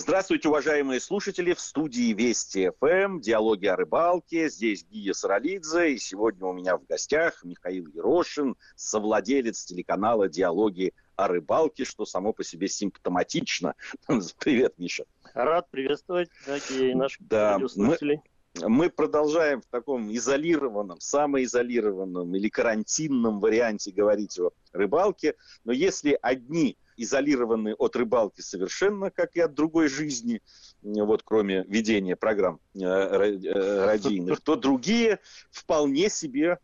Здравствуйте, 0.00 0.48
уважаемые 0.48 1.00
слушатели. 1.00 1.54
В 1.54 1.60
студии 1.60 2.12
Вести 2.12 2.70
ФМ, 2.78 3.18
диалоги 3.18 3.66
о 3.66 3.74
рыбалке. 3.74 4.48
Здесь 4.48 4.86
Гия 4.88 5.12
Саралидзе. 5.12 5.94
И 5.94 5.98
сегодня 5.98 6.46
у 6.46 6.52
меня 6.52 6.76
в 6.76 6.86
гостях 6.86 7.42
Михаил 7.42 7.88
Ерошин, 7.88 8.54
совладелец 8.76 9.64
телеканала 9.64 10.28
«Диалоги 10.28 10.94
о 11.16 11.26
рыбалке», 11.26 11.84
что 11.84 12.06
само 12.06 12.32
по 12.32 12.44
себе 12.44 12.68
симптоматично. 12.68 13.74
Привет, 14.38 14.74
Миша. 14.78 15.04
Рад 15.34 15.68
приветствовать, 15.68 16.30
дорогие 16.46 16.94
наших 16.94 17.26
да, 17.26 17.58
слушателей. 17.66 18.20
Мы, 18.60 18.68
мы 18.68 18.90
продолжаем 18.90 19.62
в 19.62 19.66
таком 19.66 20.14
изолированном, 20.14 21.00
самоизолированном 21.00 22.36
или 22.36 22.48
карантинном 22.48 23.40
варианте 23.40 23.90
говорить 23.90 24.38
о 24.38 24.52
рыбалке. 24.72 25.34
Но 25.64 25.72
если 25.72 26.16
одни 26.22 26.78
изолированы 26.98 27.74
от 27.74 27.96
рыбалки 27.96 28.40
совершенно, 28.40 29.10
как 29.10 29.36
и 29.36 29.40
от 29.40 29.54
другой 29.54 29.88
жизни, 29.88 30.42
вот 30.82 31.22
кроме 31.22 31.64
ведения 31.64 32.16
программ 32.16 32.60
э, 32.74 32.80
э, 32.80 33.84
радийных, 33.84 34.40
то 34.40 34.56
другие 34.56 35.20
вполне 35.50 36.10
себе 36.10 36.58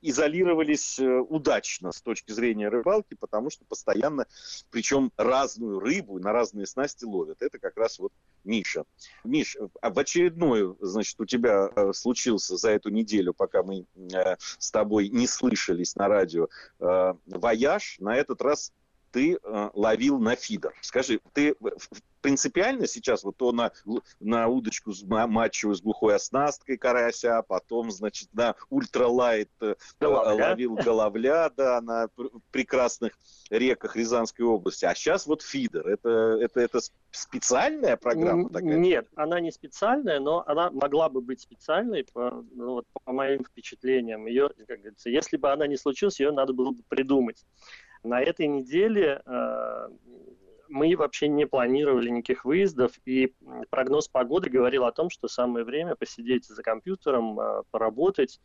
изолировались 0.00 0.98
э, 1.00 1.18
удачно 1.18 1.90
с 1.90 2.00
точки 2.00 2.30
зрения 2.30 2.68
рыбалки, 2.68 3.14
потому 3.14 3.50
что 3.50 3.64
постоянно, 3.64 4.26
причем 4.70 5.10
разную 5.16 5.80
рыбу 5.80 6.20
на 6.20 6.32
разные 6.32 6.66
снасти 6.66 7.04
ловят. 7.04 7.42
Это 7.42 7.58
как 7.58 7.76
раз 7.76 7.98
вот 7.98 8.12
Миша. 8.44 8.84
Миш, 9.24 9.56
а 9.80 9.90
в 9.90 9.98
очередную, 9.98 10.76
значит, 10.80 11.20
у 11.20 11.24
тебя 11.24 11.92
случился 11.92 12.56
за 12.56 12.70
эту 12.70 12.90
неделю, 12.90 13.34
пока 13.34 13.64
мы 13.64 13.86
с 14.58 14.70
тобой 14.70 15.08
не 15.08 15.26
слышались 15.26 15.96
на 15.96 16.06
радио, 16.06 16.48
вояж, 16.78 17.96
на 17.98 18.16
этот 18.16 18.40
раз 18.42 18.72
ты 19.16 19.38
э, 19.42 19.70
ловил 19.72 20.18
на 20.18 20.36
фидер. 20.36 20.74
Скажи, 20.82 21.20
ты 21.32 21.56
принципиально 22.20 22.86
сейчас 22.86 23.24
вот 23.24 23.38
то 23.38 23.50
на, 23.50 23.72
на 24.20 24.46
удочку 24.46 24.92
с 24.92 25.02
матчевую 25.04 25.74
с 25.74 25.80
глухой 25.80 26.16
оснасткой 26.16 26.76
карася, 26.76 27.38
а 27.38 27.42
потом, 27.42 27.90
значит, 27.90 28.28
на 28.34 28.56
ультралайт 28.68 29.48
э, 29.62 29.76
головля. 29.98 30.50
ловил 30.50 30.74
головля, 30.74 31.50
да, 31.56 31.80
на 31.80 32.08
прекрасных 32.50 33.14
реках 33.48 33.96
Рязанской 33.96 34.44
области. 34.44 34.84
А 34.84 34.94
сейчас 34.94 35.26
вот 35.26 35.40
фидер. 35.40 35.88
Это, 35.88 36.36
это, 36.38 36.60
это 36.60 36.80
специальная 37.10 37.96
программа 37.96 38.50
такая? 38.50 38.76
Нет, 38.76 39.08
она 39.14 39.40
не 39.40 39.50
специальная, 39.50 40.20
но 40.20 40.44
она 40.46 40.70
могла 40.72 41.08
бы 41.08 41.22
быть 41.22 41.40
специальной, 41.40 42.04
по, 42.04 42.44
ну, 42.52 42.72
вот, 42.72 42.86
по 43.02 43.12
моим 43.12 43.42
впечатлениям. 43.44 44.26
Ее, 44.26 44.50
как 44.68 44.80
говорится, 44.80 45.08
если 45.08 45.38
бы 45.38 45.50
она 45.50 45.66
не 45.66 45.78
случилась, 45.78 46.20
ее 46.20 46.32
надо 46.32 46.52
было 46.52 46.72
бы 46.72 46.82
придумать. 46.86 47.46
На 48.02 48.20
этой 48.20 48.46
неделе 48.46 49.22
э, 49.24 49.88
мы 50.68 50.96
вообще 50.96 51.28
не 51.28 51.46
планировали 51.46 52.10
никаких 52.10 52.44
выездов, 52.44 52.92
и 53.04 53.34
прогноз 53.70 54.08
погоды 54.08 54.50
говорил 54.50 54.84
о 54.84 54.92
том, 54.92 55.10
что 55.10 55.28
самое 55.28 55.64
время 55.64 55.94
посидеть 55.96 56.46
за 56.46 56.62
компьютером, 56.62 57.38
э, 57.38 57.62
поработать, 57.70 58.40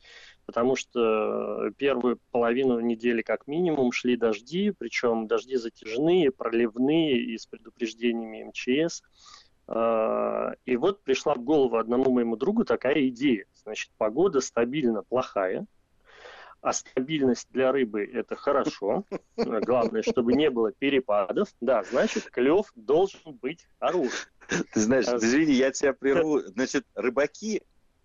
потому 0.46 0.76
что 0.76 1.70
первую 1.78 2.20
половину 2.32 2.80
недели 2.80 3.22
как 3.22 3.48
минимум 3.48 3.92
шли 3.92 4.16
дожди, 4.16 4.72
причем 4.72 5.28
дожди 5.28 5.58
затяжные, 5.58 6.32
проливные 6.32 7.18
и 7.18 7.38
с 7.38 7.46
предупреждениями 7.46 8.44
МЧС. 8.50 9.04
Э, 9.68 10.54
и 10.66 10.76
вот 10.78 11.04
пришла 11.04 11.36
в 11.36 11.44
голову 11.44 11.78
одному 11.78 12.12
моему 12.12 12.36
другу 12.36 12.66
такая 12.66 13.08
идея. 13.08 13.46
Значит, 13.64 13.92
погода 13.98 14.42
стабильно 14.42 15.04
плохая, 15.04 15.66
а 16.62 16.74
стабильность 16.74 17.48
для 17.52 17.72
рыбы– 17.72 18.04
это 18.14 18.36
хорошо. 18.36 19.06
Главное, 19.36 20.04
чтобы 20.04 20.34
не 20.34 20.50
было 20.50 20.72
перепадов. 20.72 21.50
Да, 21.60 21.84
значит, 21.84 22.30
клев 22.30 22.72
должен 22.76 23.34
быть 23.42 23.68
хороший. 23.80 24.30
Ты 24.48 24.80
знаешь, 24.80 25.08
а... 25.08 25.18
извини, 25.18 25.54
я 25.54 25.72
тебя 25.72 25.94
прерву. 25.94 26.40
Значит, 26.40 26.86
рыбаки 26.94 27.64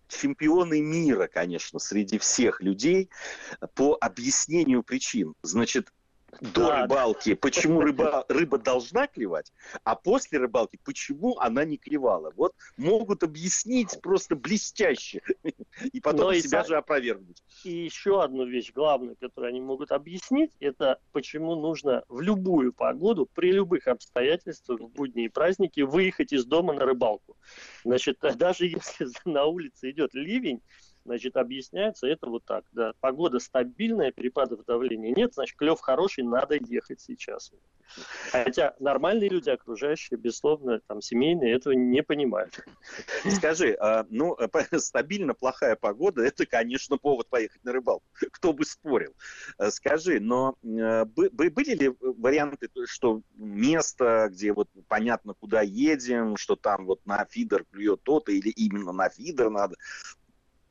чемпионы 0.09 0.81
мира, 0.81 1.27
конечно, 1.27 1.79
среди 1.79 2.19
всех 2.19 2.62
людей 2.62 3.11
по 3.75 3.97
объяснению 4.01 4.83
причин. 4.83 5.34
Значит, 5.43 5.93
до 6.41 6.69
да, 6.69 6.82
рыбалки, 6.82 7.31
да. 7.31 7.38
почему 7.41 7.81
рыба, 7.81 8.25
рыба 8.28 8.59
должна 8.59 9.06
клевать, 9.06 9.53
а 9.84 9.94
после 9.94 10.38
рыбалки, 10.38 10.78
почему 10.84 11.38
она 11.38 11.64
не 11.64 11.76
клевала. 11.76 12.32
Вот 12.37 12.54
могут 12.76 13.22
объяснить 13.22 14.00
просто 14.03 14.36
блестяще, 14.36 15.22
и 15.92 16.00
потом 16.00 16.32
Но 16.32 16.34
себя 16.34 16.62
и, 16.62 16.66
же 16.66 16.76
опровергнуть. 16.76 17.42
И 17.65 17.70
еще 17.70 18.22
одну 18.22 18.44
вещь 18.44 18.72
главную, 18.72 19.16
которую 19.16 19.50
они 19.50 19.60
могут 19.60 19.92
объяснить, 19.92 20.50
это 20.60 20.98
почему 21.12 21.54
нужно 21.54 22.04
в 22.09 22.20
любую 22.20 22.72
погоду, 22.72 23.28
при 23.34 23.53
любых 23.53 23.86
обстоятельствах, 23.86 24.81
в 24.81 24.88
будние 24.88 25.31
праздники, 25.31 25.81
выехать 25.81 26.32
из 26.32 26.44
дома 26.44 26.72
на 26.72 26.84
рыбалку. 26.84 27.36
Значит, 27.84 28.19
даже 28.36 28.66
если 28.66 29.09
на 29.25 29.44
улице 29.44 29.91
идет 29.91 30.15
ливень, 30.15 30.60
Значит, 31.06 31.37
объясняется 31.37 32.09
это 32.09 32.27
вот 32.27 32.44
так. 32.44 32.65
Да. 32.72 32.93
Погода 33.00 33.39
стабильная, 33.39 34.11
перепадов 34.11 34.65
давления 34.65 35.15
нет, 35.15 35.34
значит, 35.34 35.56
клев 35.56 35.81
хороший, 35.81 36.25
надо 36.25 36.56
ехать 36.56 37.00
сейчас. 37.00 37.53
Хотя 38.33 38.75
нормальные 38.81 39.31
люди, 39.31 39.49
окружающие, 39.49 40.19
безусловно, 40.19 40.81
там, 40.89 41.00
семейные, 41.00 41.55
этого 41.55 41.75
не 41.75 42.03
понимают. 42.03 42.59
Скажи, 43.31 43.77
а, 43.78 44.05
ну, 44.11 44.37
стабильно 44.78 45.34
плохая 45.34 45.77
погода, 45.77 46.22
это, 46.22 46.45
конечно, 46.45 46.99
повод 46.99 47.28
поехать 47.28 47.62
на 47.62 47.72
рыбалку. 47.72 48.05
Кто 48.33 48.53
бы 48.53 48.65
спорил. 48.65 49.15
Скажи, 49.71 50.19
но 50.19 50.56
а, 50.65 51.05
были 51.05 51.75
ли 51.75 51.95
варианты, 52.00 52.69
что 52.87 53.22
место, 53.37 54.28
где 54.33 54.53
вот 54.53 54.69
понятно, 54.89 55.34
куда 55.34 55.62
едем, 55.62 56.37
что 56.37 56.56
там 56.56 56.87
вот 56.87 57.06
на 57.06 57.25
фидер 57.27 57.65
клюет 57.71 58.03
то-то, 58.03 58.33
или 58.33 58.49
именно 58.49 58.91
на 58.91 59.09
фидер 59.09 59.50
надо, 59.50 59.77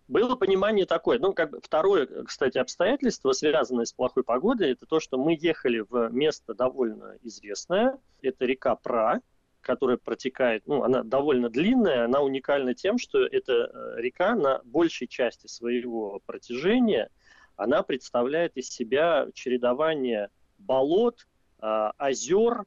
было 0.07 0.35
понимание 0.35 0.85
такое. 0.85 1.19
Ну, 1.19 1.33
как 1.33 1.51
бы 1.51 1.59
второе, 1.61 2.07
кстати, 2.25 2.57
обстоятельство, 2.57 3.31
связанное 3.31 3.85
с 3.85 3.93
плохой 3.93 4.23
погодой, 4.23 4.71
это 4.71 4.85
то, 4.85 4.99
что 4.99 5.17
мы 5.17 5.38
ехали 5.39 5.79
в 5.79 6.09
место 6.11 6.53
довольно 6.53 7.17
известное. 7.23 7.97
Это 8.21 8.45
река 8.45 8.75
Пра, 8.75 9.21
которая 9.61 9.97
протекает, 9.97 10.63
ну, 10.67 10.83
она 10.83 11.03
довольно 11.03 11.49
длинная, 11.49 12.05
она 12.05 12.21
уникальна 12.21 12.75
тем, 12.75 12.97
что 12.99 13.25
эта 13.25 13.53
э, 13.53 14.01
река 14.01 14.35
на 14.35 14.61
большей 14.63 15.07
части 15.07 15.47
своего 15.47 16.21
протяжения, 16.25 17.09
она 17.55 17.81
представляет 17.81 18.57
из 18.57 18.69
себя 18.69 19.27
чередование 19.33 20.29
болот, 20.57 21.25
а, 21.59 21.94
озер, 21.97 22.65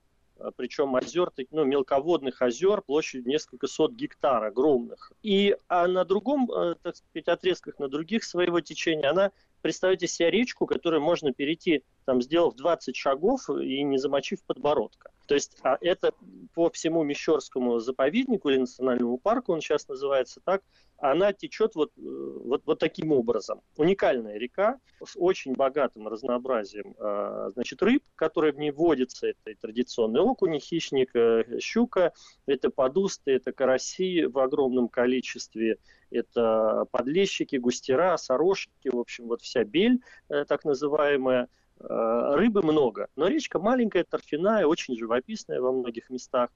причем 0.56 0.94
озер, 0.97 1.31
ну, 1.50 1.65
мелководных 1.65 2.43
озер 2.43 2.82
площадью 2.82 3.28
несколько 3.28 3.66
сот 3.66 3.93
гектар 3.93 4.44
огромных. 4.44 5.12
И 5.22 5.56
а 5.69 5.87
на 5.87 6.04
другом, 6.04 6.50
э, 6.50 6.75
так 6.82 6.97
сказать, 6.97 7.28
отрезках, 7.28 7.78
на 7.78 7.88
других 7.88 8.25
своего 8.25 8.60
течения, 8.60 9.10
она, 9.10 9.32
представьте 9.62 10.06
себе 10.06 10.31
речку, 10.31 10.66
которую 10.66 11.03
можно 11.03 11.32
перейти, 11.32 11.82
там, 12.04 12.22
сделав 12.22 12.54
20 12.54 12.97
шагов 12.97 13.48
и 13.50 13.82
не 13.82 13.98
замочив 13.98 14.43
подбородка. 14.44 15.10
То 15.28 15.34
есть 15.34 15.59
а 15.62 15.77
это 15.83 16.12
по 16.55 16.71
всему 16.71 17.05
Мещерскому 17.05 17.78
заповеднику 17.81 18.49
или 18.49 18.56
национальному 18.56 19.19
парку, 19.19 19.53
он 19.53 19.61
сейчас 19.61 19.87
называется 19.87 20.41
так, 20.43 20.62
она 20.97 21.34
течет 21.34 21.75
вот, 21.75 21.91
э, 21.99 22.00
вот, 22.00 22.62
вот 22.65 22.78
таким 22.78 23.12
образом. 23.12 23.61
Уникальная 23.77 24.39
река 24.39 24.81
с 25.05 25.12
очень 25.16 25.53
богатым 25.53 26.09
разнообразием 26.09 26.94
а, 26.99 27.50
значит, 27.50 27.83
рыб, 27.83 28.03
которые 28.15 28.55
в 28.55 28.59
ней 28.59 28.71
водятся. 28.71 29.28
Это 29.28 29.50
и 29.50 29.55
традиционный 29.55 30.21
окунь, 30.21 30.59
хищник, 30.59 31.15
э, 31.15 31.60
щука, 31.60 32.15
это 32.47 32.71
подусты, 32.71 33.33
это 33.33 33.53
караси 33.53 34.25
в 34.25 34.39
огромном 34.39 34.89
количестве, 34.89 35.77
это 36.10 36.87
подлещики, 36.91 37.56
густера, 37.56 38.16
сорожки, 38.16 38.89
в 38.89 38.99
общем, 38.99 39.28
вот 39.28 39.43
вся 39.43 39.62
бель, 39.62 40.00
э, 40.31 40.47
так 40.47 40.65
называемая, 40.65 41.49
рыбы 41.81 42.62
много, 42.62 43.09
но 43.16 43.28
речка 43.28 43.59
маленькая, 43.59 44.05
торфяная, 44.05 44.66
очень 44.66 44.97
живописная 44.97 45.61
во 45.61 45.72
многих 45.72 46.11
местах. 46.11 46.50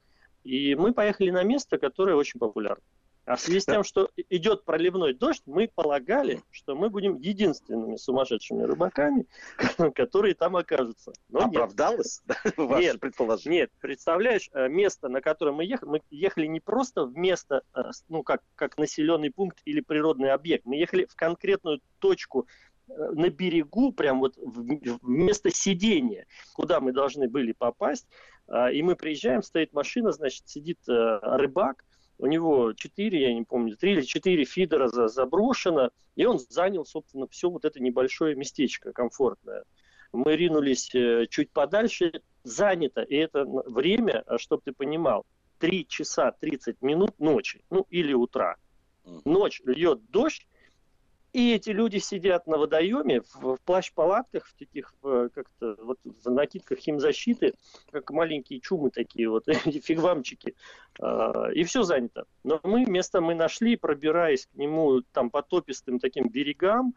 И 0.44 0.74
мы 0.74 0.92
поехали 0.92 1.30
на 1.30 1.44
место, 1.44 1.78
которое 1.78 2.16
очень 2.16 2.40
популярно. 2.40 2.82
А 3.24 3.36
в 3.36 3.40
связи 3.40 3.60
с 3.60 3.66
тем, 3.66 3.84
что 3.84 4.10
идет 4.30 4.64
проливной 4.64 5.14
дождь, 5.14 5.42
мы 5.46 5.68
полагали, 5.72 6.42
что 6.50 6.74
мы 6.74 6.90
будем 6.90 7.18
единственными 7.18 7.94
сумасшедшими 7.96 8.64
рыбаками, 8.64 9.26
которые 9.94 10.34
там 10.34 10.56
окажутся. 10.56 11.12
Но 11.28 11.44
Оправдалось 11.44 12.20
нет. 12.44 12.54
ваше 12.56 12.98
предположение? 12.98 13.60
Нет, 13.60 13.70
представляешь, 13.80 14.50
э, 14.52 14.68
место, 14.68 15.08
на 15.08 15.20
которое 15.20 15.52
мы 15.52 15.64
ехали, 15.64 15.88
мы 15.88 16.02
ехали 16.10 16.46
не 16.46 16.58
просто 16.58 17.04
в 17.04 17.16
место, 17.16 17.62
э, 17.76 17.82
ну, 18.08 18.24
как, 18.24 18.42
как 18.56 18.76
населенный 18.76 19.30
пункт 19.30 19.60
или 19.66 19.80
природный 19.80 20.32
объект, 20.32 20.64
мы 20.64 20.74
ехали 20.74 21.04
в 21.04 21.14
конкретную 21.14 21.80
точку 22.00 22.48
э, 22.48 22.71
на 22.88 23.30
берегу, 23.30 23.92
прям 23.92 24.20
вот 24.20 24.36
в 24.36 25.08
место 25.08 25.50
сидения, 25.50 26.26
куда 26.54 26.80
мы 26.80 26.92
должны 26.92 27.28
были 27.28 27.52
попасть, 27.52 28.06
и 28.72 28.82
мы 28.82 28.96
приезжаем, 28.96 29.42
стоит 29.42 29.72
машина, 29.72 30.12
значит, 30.12 30.48
сидит 30.48 30.78
рыбак, 30.86 31.84
у 32.22 32.26
него 32.26 32.72
4, 32.72 33.20
я 33.20 33.34
не 33.34 33.42
помню, 33.42 33.76
3 33.76 33.92
или 33.92 34.02
4 34.02 34.44
фидера 34.44 34.88
за, 34.88 35.08
заброшено, 35.08 35.90
и 36.14 36.24
он 36.24 36.38
занял, 36.38 36.84
собственно, 36.84 37.26
все 37.26 37.50
вот 37.50 37.64
это 37.64 37.82
небольшое 37.82 38.36
местечко 38.36 38.92
комфортное. 38.92 39.64
Мы 40.12 40.36
ринулись 40.36 40.94
э, 40.94 41.26
чуть 41.28 41.50
подальше, 41.50 42.22
занято, 42.44 43.02
и 43.02 43.16
это 43.16 43.44
время, 43.44 44.22
а 44.26 44.38
чтобы 44.38 44.62
ты 44.64 44.72
понимал, 44.72 45.26
3 45.58 45.86
часа 45.88 46.30
30 46.30 46.80
минут 46.82 47.18
ночи, 47.18 47.64
ну 47.70 47.86
или 47.90 48.12
утра. 48.12 48.56
Ночь 49.24 49.60
льет 49.64 50.08
дождь, 50.10 50.46
и 51.32 51.54
эти 51.54 51.70
люди 51.70 51.98
сидят 51.98 52.46
на 52.46 52.58
водоеме 52.58 53.22
в, 53.22 53.56
в 53.56 53.58
плащ-палатках, 53.64 54.46
в 54.46 54.54
таких 54.54 54.94
как-то 55.00 55.76
вот 55.82 55.98
в 56.04 56.30
накидках 56.30 56.78
химзащиты, 56.78 57.54
как 57.90 58.10
маленькие 58.10 58.60
чумы 58.60 58.90
такие 58.90 59.28
вот, 59.28 59.44
фигвамчики. 59.84 60.54
А, 61.00 61.48
и 61.52 61.64
все 61.64 61.82
занято. 61.82 62.26
Но 62.44 62.60
мы 62.62 62.84
место 62.84 63.20
мы 63.20 63.34
нашли, 63.34 63.76
пробираясь 63.76 64.46
к 64.46 64.54
нему 64.54 65.02
там 65.12 65.30
по 65.30 65.42
топистым 65.42 65.98
таким 65.98 66.28
берегам, 66.28 66.94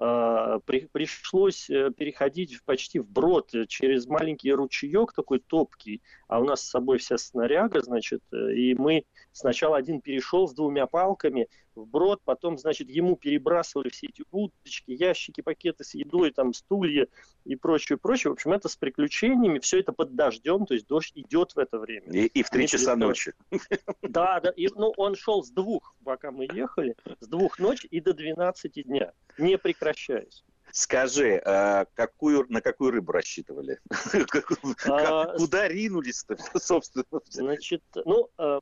а, 0.00 0.60
при, 0.60 0.88
пришлось 0.92 1.68
э, 1.68 1.90
переходить 1.90 2.62
почти 2.64 3.00
вброд 3.00 3.52
э, 3.52 3.66
через 3.66 4.06
маленький 4.06 4.52
ручеек 4.52 5.12
такой 5.12 5.40
топкий, 5.40 6.02
а 6.28 6.38
у 6.38 6.44
нас 6.44 6.62
с 6.62 6.70
собой 6.70 6.98
вся 6.98 7.18
снаряга, 7.18 7.80
значит, 7.80 8.22
э, 8.32 8.52
и 8.52 8.74
мы 8.76 9.02
сначала 9.32 9.76
один 9.76 10.00
перешел 10.00 10.46
с 10.46 10.54
двумя 10.54 10.86
палками 10.86 11.48
вброд, 11.78 12.20
потом, 12.24 12.58
значит, 12.58 12.88
ему 12.90 13.16
перебрасывали 13.16 13.88
все 13.88 14.08
эти 14.08 14.24
удочки, 14.30 14.90
ящики, 14.90 15.40
пакеты 15.40 15.84
с 15.84 15.94
едой, 15.94 16.30
там, 16.30 16.52
стулья 16.52 17.08
и 17.44 17.56
прочее, 17.56 17.98
прочее. 17.98 18.30
В 18.30 18.34
общем, 18.34 18.52
это 18.52 18.68
с 18.68 18.76
приключениями, 18.76 19.58
все 19.58 19.80
это 19.80 19.92
под 19.92 20.14
дождем, 20.14 20.66
то 20.66 20.74
есть 20.74 20.86
дождь 20.86 21.12
идет 21.14 21.52
в 21.52 21.58
это 21.58 21.78
время. 21.78 22.10
И, 22.12 22.26
и 22.26 22.42
в 22.42 22.50
три 22.50 22.66
часа 22.66 22.96
ночи. 22.96 23.32
Да, 24.02 24.40
да, 24.40 24.50
и, 24.50 24.68
ну, 24.74 24.92
он 24.96 25.14
шел 25.16 25.42
с 25.42 25.50
двух, 25.50 25.94
пока 26.04 26.30
мы 26.30 26.48
ехали, 26.52 26.96
с 27.20 27.26
двух 27.26 27.58
ночи 27.58 27.86
и 27.86 28.00
до 28.00 28.14
12 28.14 28.84
дня, 28.84 29.12
не 29.36 29.58
прекращаясь. 29.58 30.44
Скажи, 30.72 31.40
а 31.44 31.86
какую, 31.94 32.46
на 32.48 32.60
какую 32.60 32.92
рыбу 32.92 33.12
рассчитывали? 33.12 33.78
А, 34.88 35.36
куда 35.36 35.68
ринулись-то, 35.68 36.36
собственно? 36.58 37.04
Значит, 37.28 37.82
ну, 38.04 38.28
а, 38.38 38.60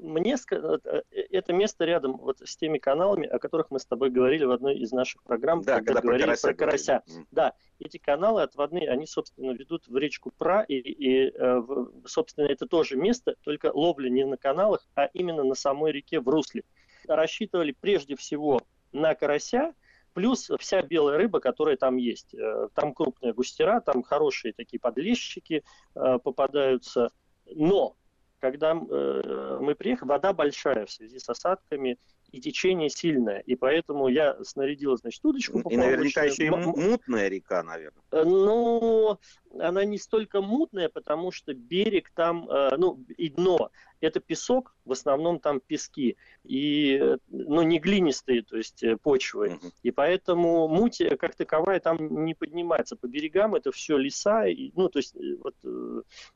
мне 0.00 0.36
э, 0.50 1.02
это 1.30 1.52
место 1.52 1.84
рядом 1.84 2.16
вот 2.16 2.40
с 2.44 2.56
теми 2.56 2.78
каналами, 2.78 3.26
о 3.26 3.38
которых 3.38 3.70
мы 3.70 3.78
с 3.78 3.86
тобой 3.86 4.10
говорили 4.10 4.44
в 4.44 4.50
одной 4.50 4.76
из 4.76 4.92
наших 4.92 5.22
программ, 5.22 5.62
да, 5.62 5.76
когда, 5.76 5.94
когда 5.94 6.00
говорили 6.00 6.34
про 6.40 6.54
карася. 6.54 7.02
Про 7.04 7.12
карася. 7.12 7.26
Да, 7.30 7.54
эти 7.78 7.98
каналы 7.98 8.42
отводные, 8.42 8.90
они, 8.90 9.06
собственно, 9.06 9.52
ведут 9.52 9.86
в 9.88 9.96
речку 9.96 10.32
Пра, 10.36 10.62
и, 10.62 10.74
и, 10.74 11.32
э, 11.34 11.62
собственно, 12.06 12.46
это 12.46 12.66
тоже 12.66 12.96
место, 12.96 13.36
только 13.42 13.70
ловля 13.72 14.08
не 14.08 14.24
на 14.24 14.36
каналах, 14.36 14.86
а 14.94 15.06
именно 15.12 15.44
на 15.44 15.54
самой 15.54 15.92
реке 15.92 16.20
в 16.20 16.28
русле. 16.28 16.64
Рассчитывали 17.06 17.74
прежде 17.78 18.16
всего 18.16 18.60
на 18.92 19.14
карася, 19.14 19.74
плюс 20.12 20.50
вся 20.58 20.82
белая 20.82 21.18
рыба, 21.18 21.40
которая 21.40 21.76
там 21.76 21.96
есть. 21.96 22.34
Э, 22.34 22.68
там 22.74 22.94
крупные 22.94 23.32
густера, 23.32 23.80
там 23.80 24.02
хорошие 24.02 24.52
такие 24.52 24.78
подлещики 24.78 25.62
э, 25.94 26.18
попадаются. 26.22 27.10
Но 27.46 27.96
когда 28.38 28.72
э, 28.72 29.58
мы 29.60 29.74
приехали, 29.74 30.08
вода 30.08 30.32
большая 30.32 30.86
в 30.86 30.90
связи 30.90 31.18
с 31.18 31.28
осадками, 31.28 31.98
и 32.32 32.40
течение 32.40 32.88
сильное. 32.88 33.40
И 33.40 33.54
поэтому 33.54 34.08
я 34.08 34.42
снарядил, 34.42 34.96
значит, 34.96 35.24
удочку. 35.24 35.60
И 35.68 35.76
наверняка 35.76 36.24
еще 36.24 36.46
и 36.46 36.50
мутная 36.50 37.28
река, 37.28 37.62
наверное. 37.62 38.02
Э, 38.10 38.24
ну, 38.24 39.18
она 39.60 39.84
не 39.84 39.98
столько 39.98 40.40
мутная, 40.40 40.88
потому 40.88 41.30
что 41.30 41.52
берег 41.52 42.10
там, 42.14 42.48
э, 42.50 42.76
ну, 42.78 43.04
и 43.18 43.28
дно, 43.28 43.70
это 44.00 44.18
песок, 44.18 44.74
в 44.86 44.92
основном 44.92 45.40
там 45.40 45.60
пески, 45.60 46.16
и, 46.42 47.16
ну, 47.28 47.62
не 47.62 47.78
глинистые, 47.78 48.42
то 48.42 48.56
есть 48.56 48.82
э, 48.82 48.96
почвы. 48.96 49.58
Угу. 49.62 49.72
И 49.82 49.90
поэтому 49.90 50.68
муть 50.68 51.02
как 51.20 51.34
таковая 51.34 51.80
там 51.80 52.24
не 52.24 52.34
поднимается. 52.34 52.96
По 52.96 53.08
берегам 53.08 53.54
это 53.54 53.72
все 53.72 53.98
леса, 53.98 54.46
и, 54.46 54.72
ну, 54.74 54.88
то 54.88 54.98
есть 55.00 55.14
вот 55.14 55.54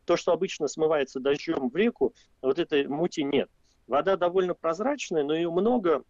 то, 0.05 0.17
что 0.17 0.33
обычно 0.33 0.69
смывается 0.69 1.21
дождем 1.21 1.71
в 1.71 1.77
реку, 1.77 2.15
вот 2.43 2.59
этой 2.59 2.87
мути 2.87 3.23
нет. 3.23 3.49
Вода 3.87 4.17
довольно 4.17 4.55
прозрачная, 4.55 5.23
но 5.23 5.35
ее 5.35 5.51
много 5.51 6.03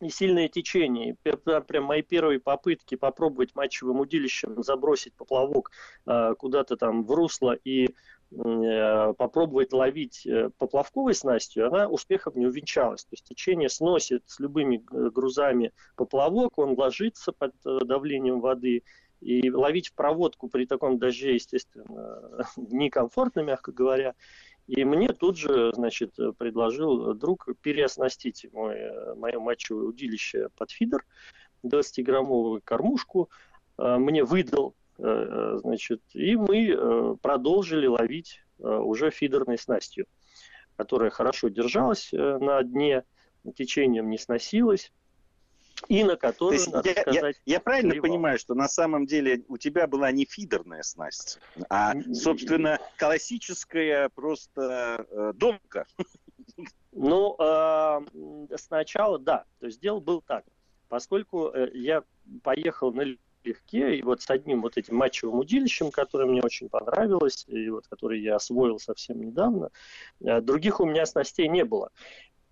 и 0.00 0.08
сильное 0.08 0.48
течение. 0.48 1.16
Прям 1.22 1.84
мои 1.84 2.02
первые 2.02 2.40
попытки 2.40 2.96
попробовать 2.96 3.54
матчевым 3.54 4.00
удилищем 4.00 4.62
забросить 4.62 5.14
поплавок 5.14 5.70
э, 6.06 6.34
куда-то 6.38 6.76
там 6.76 7.04
в 7.04 7.10
русло 7.12 7.52
и 7.52 7.88
э, 8.30 9.14
попробовать 9.16 9.72
ловить 9.72 10.26
э, 10.26 10.50
поплавковой 10.58 11.14
снастью, 11.14 11.68
она 11.68 11.88
успехом 11.88 12.34
не 12.36 12.46
увенчалась. 12.46 13.04
То 13.04 13.14
есть 13.14 13.24
течение 13.24 13.70
сносит 13.70 14.24
с 14.26 14.38
любыми 14.38 14.82
грузами 14.86 15.72
поплавок, 15.96 16.58
он 16.58 16.78
ложится 16.78 17.32
под 17.32 17.54
давлением 17.64 18.40
воды, 18.40 18.82
и 19.20 19.50
ловить 19.50 19.88
в 19.88 19.94
проводку 19.94 20.48
при 20.48 20.66
таком 20.66 20.98
дожде, 20.98 21.34
естественно, 21.34 22.46
некомфортно, 22.56 23.40
мягко 23.40 23.72
говоря. 23.72 24.14
И 24.66 24.84
мне 24.84 25.08
тут 25.08 25.36
же, 25.36 25.72
значит, 25.74 26.16
предложил 26.38 27.14
друг 27.14 27.48
переоснастить 27.60 28.46
мой, 28.52 29.14
мое 29.16 29.38
матчевое 29.38 29.84
удилище 29.84 30.48
под 30.56 30.70
фидер, 30.70 31.04
20-граммовую 31.64 32.60
кормушку. 32.64 33.30
Э, 33.78 33.96
мне 33.98 34.24
выдал, 34.24 34.74
э, 34.98 35.58
значит, 35.60 36.02
и 36.14 36.36
мы 36.36 36.68
э, 36.68 37.16
продолжили 37.20 37.86
ловить 37.86 38.42
уже 38.58 39.10
фидерной 39.10 39.58
снастью, 39.58 40.06
которая 40.76 41.10
хорошо 41.10 41.48
держалась 41.48 42.08
на 42.10 42.62
дне, 42.62 43.04
течением 43.54 44.08
не 44.08 44.16
сносилась 44.16 44.92
и 45.88 46.04
на 46.04 46.16
которую, 46.16 46.58
есть, 46.58 46.72
надо 46.72 46.88
я, 46.88 47.02
сказать, 47.02 47.40
я, 47.44 47.54
я 47.54 47.60
правильно 47.60 47.90
воевал. 47.90 48.08
понимаю, 48.08 48.38
что 48.38 48.54
на 48.54 48.68
самом 48.68 49.06
деле 49.06 49.44
у 49.48 49.56
тебя 49.56 49.86
была 49.86 50.10
не 50.10 50.24
фидерная 50.24 50.82
снасть, 50.82 51.38
а, 51.68 51.94
собственно, 52.12 52.78
классическая 52.98 54.08
просто 54.10 55.06
э, 55.10 55.32
домка? 55.34 55.86
Ну, 56.92 57.36
э, 57.38 58.00
сначала 58.56 59.18
да. 59.18 59.44
То 59.60 59.66
есть 59.66 59.80
дело 59.80 60.00
было 60.00 60.22
так. 60.22 60.44
Поскольку 60.88 61.48
э, 61.48 61.70
я 61.74 62.02
поехал 62.42 62.92
на 62.92 63.04
легке, 63.44 63.96
и 63.96 64.02
вот 64.02 64.22
с 64.22 64.30
одним 64.30 64.62
вот 64.62 64.76
этим 64.76 64.96
матчевым 64.96 65.38
удилищем, 65.38 65.90
которое 65.90 66.26
мне 66.26 66.42
очень 66.42 66.68
понравилось, 66.68 67.44
и 67.48 67.68
вот 67.68 67.86
который 67.86 68.20
я 68.20 68.36
освоил 68.36 68.78
совсем 68.78 69.20
недавно, 69.20 69.70
э, 70.20 70.40
других 70.40 70.80
у 70.80 70.86
меня 70.86 71.06
снастей 71.06 71.48
не 71.48 71.64
было. 71.64 71.90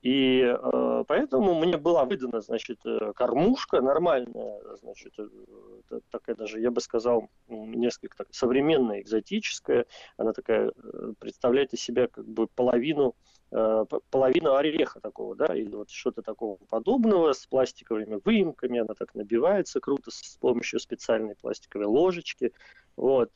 И 0.05 0.43
э, 0.43 1.05
поэтому 1.09 1.55
мне 1.55 1.79
была 1.79 2.05
выдана, 2.05 2.43
значит, 2.43 2.79
э, 2.85 3.15
кормушка 3.17 3.81
нормальная, 3.81 4.61
значит, 4.83 5.15
э, 5.19 6.01
такая 6.11 6.37
даже, 6.37 6.61
я 6.61 6.71
бы 6.71 6.83
сказал, 6.83 7.31
несколько 7.49 8.19
так, 8.19 8.27
современная, 8.31 9.01
экзотическая. 9.01 9.87
Она 10.19 10.35
такая 10.35 10.73
э, 10.77 11.13
представляет 11.19 11.73
из 11.73 11.81
себя 11.81 12.07
как 12.09 12.27
бы 12.27 12.49
половину 12.49 13.15
э, 13.51 13.87
половину 14.11 14.55
ореха 14.55 15.01
такого, 15.01 15.37
да, 15.37 15.57
или 15.57 15.75
вот 15.75 15.89
что-то 15.89 16.21
такого 16.21 16.57
подобного 16.69 17.33
с 17.33 17.47
пластиковыми 17.47 18.21
выемками, 18.23 18.81
она 18.81 18.93
так 18.93 19.15
набивается 19.15 19.81
круто 19.81 20.11
с 20.11 20.37
помощью 20.39 20.81
специальной 20.81 21.35
пластиковой 21.35 21.87
ложечки, 21.87 22.53
вот. 22.97 23.31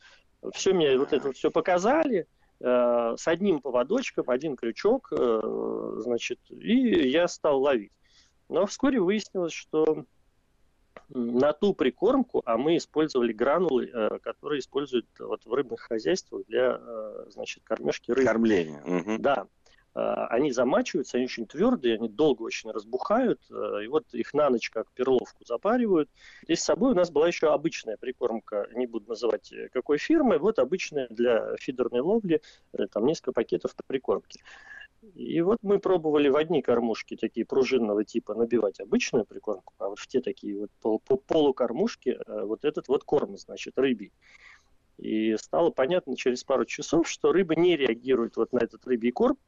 Все 0.53 0.75
мне 0.75 0.99
вот 0.99 1.15
это 1.15 1.33
все 1.33 1.51
показали, 1.51 2.29
с 2.61 3.29
одним 3.29 3.61
поводочком, 3.61 4.29
один 4.31 4.57
крючок, 4.57 5.13
э, 5.13 5.93
значит, 5.99 6.41
и 6.51 7.09
я 7.09 7.29
стал 7.29 7.63
ловить. 7.63 7.93
Но 8.49 8.67
вскоре 8.67 9.01
выяснилось, 9.01 9.53
что 9.53 10.05
на 11.11 11.53
ту 11.53 11.73
прикормку, 11.75 12.43
а 12.45 12.59
мы 12.59 12.77
использовали 12.77 13.33
гранулы, 13.33 13.87
э, 13.87 14.19
которые 14.21 14.61
используют 14.61 15.07
вот 15.19 15.45
в 15.45 15.53
рыбных 15.53 15.81
хозяйствах 15.81 16.45
для, 16.49 16.81
значит, 17.31 17.63
кормежки 17.65 18.11
рыбы. 18.11 18.27
Кормления. 18.27 18.83
Угу. 18.83 19.19
Да. 19.19 19.47
А, 19.99 20.27
они 20.29 20.53
замачиваются, 20.53 21.17
они 21.17 21.27
очень 21.27 21.47
твердые, 21.47 21.97
они 21.97 22.09
долго 22.09 22.43
очень 22.43 22.71
разбухают, 22.71 23.41
э, 23.51 23.85
и 23.85 23.89
вот 23.89 24.05
их 24.13 24.33
на 24.33 24.49
ночь 24.49 24.71
как 24.71 24.91
перловку 24.93 25.45
запаривают. 25.45 26.09
Здесь 26.45 26.61
с 26.61 26.65
собой 26.65 26.93
у 26.93 26.95
нас 26.95 27.11
была 27.11 27.27
еще 27.27 27.53
обычная 27.53 27.97
прикормка, 27.97 28.69
не 28.75 28.87
буду 28.87 29.09
называть 29.09 29.53
э, 29.53 29.69
какой 29.73 29.99
фирмы, 29.99 30.39
вот 30.39 30.61
обычная 30.61 31.09
для 31.11 31.57
фидерной 31.57 32.01
ловли, 32.01 32.43
э, 32.73 32.87
там 32.87 33.07
несколько 33.07 33.33
пакетов 33.33 33.75
прикормки. 33.89 34.41
И 35.15 35.41
вот 35.41 35.59
мы 35.63 35.81
пробовали 35.81 36.29
в 36.29 36.37
одни 36.37 36.63
кормушки 36.63 37.17
такие 37.17 37.45
пружинного 37.45 38.05
типа 38.05 38.35
набивать 38.35 38.81
обычную 38.81 39.25
прикормку, 39.25 39.75
а 39.79 39.89
вот 39.89 39.99
в 39.99 40.07
те 40.07 40.21
такие 40.21 40.59
вот 40.59 40.71
пол 40.81 41.03
полукормушки 41.27 42.19
вот 42.27 42.65
этот 42.65 42.89
вот 42.89 43.05
корм, 43.05 43.37
значит, 43.37 43.79
рыбий. 43.79 44.13
И 44.99 45.37
стало 45.37 45.71
понятно 45.71 46.17
через 46.17 46.43
пару 46.43 46.65
часов, 46.65 47.09
что 47.09 47.31
рыба 47.33 47.55
не 47.55 47.77
реагирует 47.77 48.37
вот 48.37 48.53
на 48.53 48.59
этот 48.59 48.85
рыбий 48.87 49.13
корм, 49.13 49.39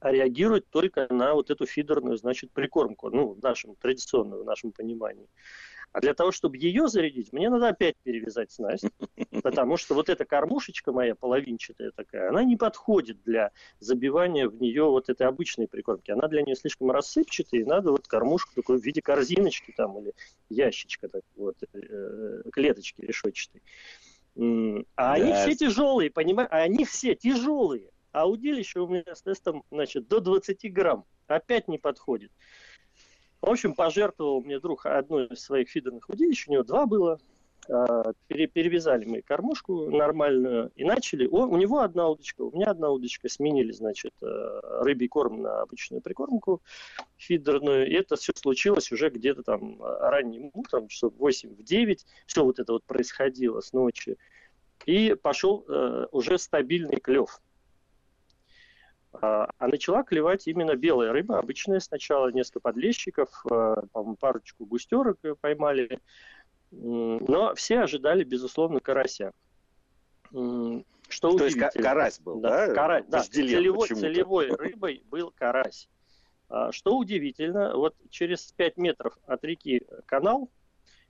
реагирует 0.00 0.68
только 0.70 1.06
на 1.10 1.34
вот 1.34 1.50
эту 1.50 1.66
фидерную, 1.66 2.16
значит, 2.16 2.50
прикормку, 2.52 3.10
ну, 3.10 3.34
в 3.34 3.42
нашем 3.42 3.74
традиционном, 3.76 4.40
в 4.40 4.44
нашем 4.44 4.72
понимании. 4.72 5.28
А 5.92 6.00
для 6.00 6.14
того, 6.14 6.32
чтобы 6.32 6.56
ее 6.56 6.88
зарядить, 6.88 7.32
мне 7.32 7.50
надо 7.50 7.68
опять 7.68 7.96
перевязать 8.02 8.50
снасть, 8.50 8.86
потому 9.42 9.76
что 9.76 9.94
вот 9.94 10.08
эта 10.08 10.24
кормушечка 10.24 10.90
моя 10.90 11.14
половинчатая 11.14 11.90
такая, 11.90 12.30
она 12.30 12.44
не 12.44 12.56
подходит 12.56 13.22
для 13.24 13.50
забивания 13.78 14.48
в 14.48 14.60
нее 14.60 14.84
вот 14.84 15.10
этой 15.10 15.26
обычной 15.26 15.68
прикормки. 15.68 16.10
Она 16.10 16.28
для 16.28 16.42
нее 16.42 16.56
слишком 16.56 16.90
рассыпчатая, 16.90 17.60
и 17.60 17.64
надо 17.64 17.90
вот 17.90 18.08
кормушку 18.08 18.54
такой 18.54 18.80
в 18.80 18.82
виде 18.82 19.02
корзиночки 19.02 19.74
там 19.76 19.98
или 19.98 20.14
ящичка, 20.48 21.08
так, 21.08 21.22
вот, 21.36 21.56
э, 21.74 22.42
клеточки 22.50 23.02
решетчатой. 23.02 23.60
А 24.34 24.82
да. 24.96 25.12
они 25.12 25.32
все 25.34 25.54
тяжелые, 25.54 26.10
понимаешь? 26.10 26.48
А 26.50 26.62
они 26.62 26.86
все 26.86 27.14
тяжелые. 27.14 27.90
А 28.12 28.28
удилище 28.28 28.80
у 28.80 28.86
меня 28.86 29.14
с 29.14 29.22
тестом, 29.22 29.64
значит, 29.70 30.06
до 30.06 30.20
20 30.20 30.72
грамм. 30.72 31.04
Опять 31.26 31.66
не 31.68 31.78
подходит. 31.78 32.30
В 33.40 33.48
общем, 33.48 33.74
пожертвовал 33.74 34.42
мне 34.42 34.60
друг 34.60 34.86
одно 34.86 35.24
из 35.24 35.40
своих 35.40 35.68
фидерных 35.68 36.08
удилищ, 36.08 36.46
у 36.46 36.52
него 36.52 36.62
два 36.62 36.86
было. 36.86 37.18
А, 37.68 38.12
перевязали 38.28 39.04
мы 39.04 39.22
кормушку 39.22 39.90
нормальную 39.90 40.72
и 40.74 40.84
начали. 40.84 41.26
О, 41.26 41.46
у 41.46 41.56
него 41.56 41.80
одна 41.80 42.08
удочка, 42.08 42.42
у 42.42 42.52
меня 42.52 42.66
одна 42.66 42.90
удочка. 42.90 43.28
Сменили, 43.28 43.72
значит, 43.72 44.12
э, 44.20 44.60
рыбий 44.82 45.08
корм 45.08 45.42
на 45.42 45.62
обычную 45.62 46.02
прикормку 46.02 46.60
фидерную. 47.16 47.88
И 47.88 47.94
это 47.94 48.16
все 48.16 48.32
случилось 48.34 48.90
уже 48.92 49.10
где-то 49.10 49.42
там 49.42 49.80
ранним 49.80 50.50
утром, 50.54 50.88
часов 50.88 51.14
8 51.16 51.54
в 51.54 51.62
9. 51.62 52.04
Все 52.26 52.44
вот 52.44 52.58
это 52.58 52.72
вот 52.72 52.84
происходило 52.84 53.60
с 53.60 53.72
ночи. 53.72 54.16
И 54.86 55.14
пошел 55.14 55.64
э, 55.68 56.06
уже 56.10 56.38
стабильный 56.38 57.00
клев. 57.00 57.40
А, 59.14 59.50
а 59.58 59.68
начала 59.68 60.02
клевать 60.02 60.46
именно 60.46 60.74
белая 60.74 61.12
рыба, 61.12 61.38
обычная 61.38 61.80
сначала, 61.80 62.32
несколько 62.32 62.60
подлещиков, 62.60 63.44
а, 63.50 63.82
парочку 64.18 64.64
густерок 64.64 65.18
поймали, 65.40 66.00
но 66.70 67.54
все 67.54 67.80
ожидали, 67.80 68.24
безусловно, 68.24 68.80
карася. 68.80 69.32
Что 70.30 71.36
То 71.36 71.44
есть 71.44 71.58
карась 71.58 72.20
был, 72.20 72.40
да? 72.40 72.68
да? 72.68 72.74
Карась, 72.74 73.04
да, 73.06 73.20
целевой, 73.20 73.88
целевой 73.88 74.48
рыбой 74.48 75.02
был 75.10 75.30
карась. 75.30 75.90
А, 76.48 76.72
что 76.72 76.96
удивительно, 76.96 77.76
вот 77.76 77.94
через 78.08 78.52
5 78.52 78.78
метров 78.78 79.18
от 79.26 79.44
реки 79.44 79.86
канал, 80.06 80.48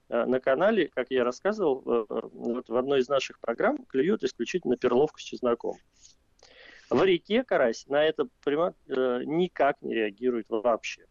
на 0.09 0.41
канале, 0.41 0.89
как 0.89 1.07
я 1.11 1.25
рассказывал, 1.25 1.83
э, 1.87 2.05
вот 2.35 2.69
в 2.69 2.77
одной 2.77 3.01
из 3.01 3.09
наших 3.09 3.41
программ 3.41 3.83
клюют 3.87 4.23
исключительно 4.23 4.77
перловку 4.77 5.19
с 5.19 5.23
чесноком. 5.23 5.79
В 6.93 7.03
реке 7.05 7.43
карась 7.43 7.87
на 7.87 8.05
это 8.05 8.29
прямо 8.45 8.75
э, 8.87 9.23
никак 9.25 9.81
не 9.81 9.95
реагирует 9.95 10.47
вообще. 10.51 11.07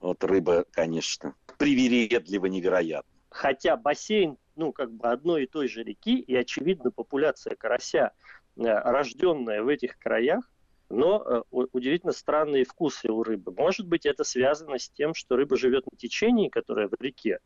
Вот 0.00 0.24
рыба, 0.24 0.64
конечно, 0.72 1.36
привередливо 1.56 2.46
невероятно. 2.46 3.10
Хотя 3.28 3.76
бассейн, 3.76 4.36
ну, 4.56 4.72
как 4.72 4.92
бы 4.92 5.08
одной 5.08 5.44
и 5.44 5.46
той 5.46 5.68
же 5.68 5.84
реки, 5.84 6.18
и, 6.18 6.34
очевидно, 6.34 6.90
популяция 6.90 7.54
карася, 7.54 8.10
э, 8.56 8.62
рожденная 8.64 9.62
в 9.62 9.68
этих 9.68 9.98
краях, 9.98 10.50
но 10.94 11.22
э, 11.26 11.42
удивительно 11.50 12.12
странные 12.12 12.64
вкусы 12.64 13.08
у 13.10 13.22
рыбы. 13.22 13.52
Может 13.52 13.86
быть, 13.86 14.06
это 14.06 14.24
связано 14.24 14.78
с 14.78 14.88
тем, 14.88 15.14
что 15.14 15.36
рыба 15.36 15.56
живет 15.56 15.84
на 15.90 15.96
течении, 15.96 16.48
которое 16.48 16.88
в 16.88 17.00
реке, 17.00 17.40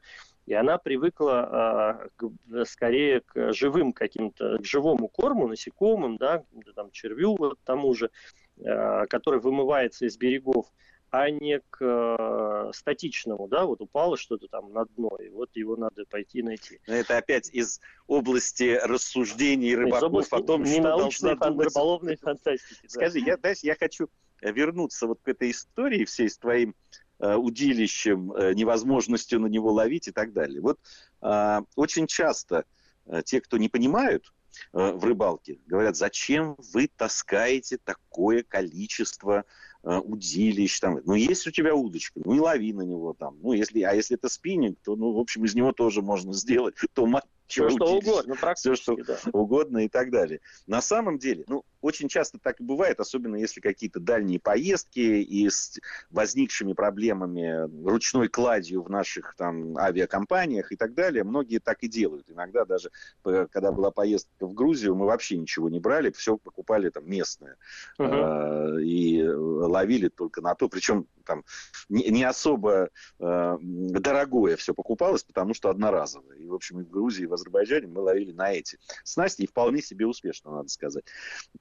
и 0.46 0.54
она 0.54 0.78
привыкла 0.78 2.00
э, 2.00 2.08
к, 2.16 2.64
скорее 2.64 3.20
к 3.20 3.52
живым 3.52 3.92
каким-то, 3.92 4.58
к 4.58 4.64
живому 4.64 5.08
корму, 5.08 5.46
насекомым, 5.46 6.16
да, 6.16 6.44
там, 6.74 6.90
червю 6.90 7.36
вот 7.36 7.58
тому 7.64 7.94
же, 7.94 8.10
э, 8.56 9.06
который 9.06 9.40
вымывается 9.40 10.06
из 10.06 10.16
берегов, 10.16 10.66
а 11.10 11.30
не 11.30 11.60
к 11.70 11.78
э, 11.80 12.70
статичному, 12.74 13.48
да, 13.48 13.64
вот 13.64 13.80
упало 13.80 14.16
что-то 14.16 14.46
там 14.48 14.72
на 14.72 14.84
дно, 14.84 15.16
и 15.22 15.30
вот 15.30 15.50
его 15.54 15.76
надо 15.76 16.04
пойти 16.04 16.42
найти. 16.42 16.80
Это 16.86 17.16
опять 17.16 17.48
из 17.50 17.80
области 18.06 18.78
рассуждений 18.82 19.74
рыбаков 19.74 20.02
из 20.02 20.04
области 20.04 20.34
о 20.34 20.42
том, 20.42 20.66
что 20.66 20.82
должна 20.82 21.34
думать... 21.34 21.66
рыболовной 21.68 22.16
фантастики. 22.20 22.86
Скажи, 22.86 23.20
я, 23.20 23.36
знаешь, 23.36 23.60
я 23.62 23.74
хочу 23.74 24.08
вернуться 24.42 25.06
вот 25.06 25.20
к 25.22 25.28
этой 25.28 25.50
истории 25.50 26.04
всей 26.04 26.28
с 26.28 26.36
твоим 26.36 26.74
э, 27.20 27.34
удилищем, 27.34 28.32
э, 28.32 28.52
невозможностью 28.54 29.40
на 29.40 29.46
него 29.46 29.72
ловить 29.72 30.08
и 30.08 30.12
так 30.12 30.34
далее. 30.34 30.60
Вот 30.60 30.78
э, 31.22 31.60
очень 31.74 32.06
часто 32.06 32.64
э, 33.06 33.22
те, 33.24 33.40
кто 33.40 33.56
не 33.56 33.70
понимают, 33.70 34.30
э, 34.74 34.92
в 34.92 35.02
рыбалке. 35.04 35.58
Говорят, 35.66 35.96
зачем 35.96 36.54
вы 36.72 36.90
таскаете 36.94 37.78
такое 37.82 38.42
количество 38.42 39.38
Э, 39.38 39.42
удилищ, 39.82 40.80
там, 40.80 41.00
ну, 41.04 41.14
есть 41.14 41.46
у 41.46 41.50
тебя 41.50 41.74
удочка, 41.74 42.20
ну, 42.24 42.34
и 42.34 42.40
лови 42.40 42.72
на 42.72 42.82
него 42.82 43.14
там, 43.14 43.38
ну, 43.42 43.52
если, 43.52 43.82
а 43.82 43.94
если 43.94 44.16
это 44.16 44.28
спиннинг, 44.28 44.78
то, 44.84 44.96
ну, 44.96 45.12
в 45.12 45.18
общем, 45.18 45.44
из 45.44 45.54
него 45.54 45.72
тоже 45.72 46.02
можно 46.02 46.32
сделать 46.32 46.74
то 46.92 47.06
все, 47.46 47.70
что 47.70 47.96
угодно, 47.96 48.36
все, 48.54 48.74
что 48.74 48.96
да. 48.96 49.18
угодно 49.32 49.78
и 49.78 49.88
так 49.88 50.10
далее. 50.10 50.40
На 50.66 50.82
самом 50.82 51.18
деле, 51.18 51.44
ну, 51.48 51.64
очень 51.80 52.08
часто 52.08 52.38
так 52.38 52.60
и 52.60 52.64
бывает, 52.64 53.00
особенно 53.00 53.36
если 53.36 53.60
какие-то 53.60 54.00
дальние 54.00 54.40
поездки 54.40 54.98
и 54.98 55.48
с 55.48 55.78
возникшими 56.10 56.72
проблемами 56.72 57.68
ручной 57.86 58.28
кладью 58.28 58.82
в 58.82 58.90
наших 58.90 59.34
там 59.36 59.76
авиакомпаниях 59.76 60.72
и 60.72 60.76
так 60.76 60.94
далее, 60.94 61.24
многие 61.24 61.58
так 61.58 61.78
и 61.82 61.88
делают. 61.88 62.30
Иногда 62.30 62.64
даже, 62.64 62.90
когда 63.22 63.72
была 63.72 63.90
поездка 63.90 64.46
в 64.46 64.54
Грузию, 64.54 64.94
мы 64.94 65.06
вообще 65.06 65.36
ничего 65.36 65.68
не 65.68 65.80
брали, 65.80 66.10
все 66.10 66.36
покупали 66.36 66.90
там 66.90 67.08
местное. 67.08 67.56
Uh-huh. 67.98 68.82
И 68.82 69.22
ловили 69.26 70.08
только 70.08 70.40
на 70.40 70.54
то, 70.54 70.68
причем 70.68 71.06
там 71.28 71.44
не, 71.88 72.08
не 72.08 72.24
особо 72.24 72.90
э, 73.20 73.56
дорогое 73.60 74.56
все 74.56 74.74
покупалось, 74.74 75.22
потому 75.22 75.54
что 75.54 75.68
одноразовое. 75.70 76.38
И, 76.38 76.46
в 76.46 76.54
общем, 76.54 76.80
и 76.80 76.84
в 76.84 76.90
Грузии, 76.90 77.24
и 77.24 77.26
в 77.26 77.34
Азербайджане 77.34 77.86
мы 77.86 78.00
ловили 78.00 78.32
на 78.32 78.50
эти 78.52 78.78
снасти, 79.04 79.42
и 79.42 79.46
вполне 79.46 79.82
себе 79.82 80.06
успешно, 80.06 80.50
надо 80.50 80.68
сказать. 80.70 81.04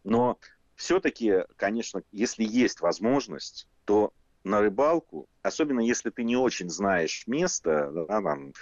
Но 0.07 0.39
все-таки, 0.75 1.43
конечно, 1.57 2.01
если 2.13 2.45
есть 2.45 2.79
возможность, 2.79 3.67
то 3.83 4.13
на 4.45 4.61
рыбалку, 4.61 5.27
особенно 5.41 5.81
если 5.81 6.11
ты 6.11 6.23
не 6.23 6.37
очень 6.37 6.69
знаешь 6.69 7.23
место, 7.27 7.91
да, 7.91 8.21
там, 8.21 8.53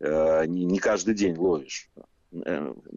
э, 0.00 0.46
не, 0.46 0.78
каждый 0.78 1.14
день 1.14 1.36
ловишь, 1.36 1.90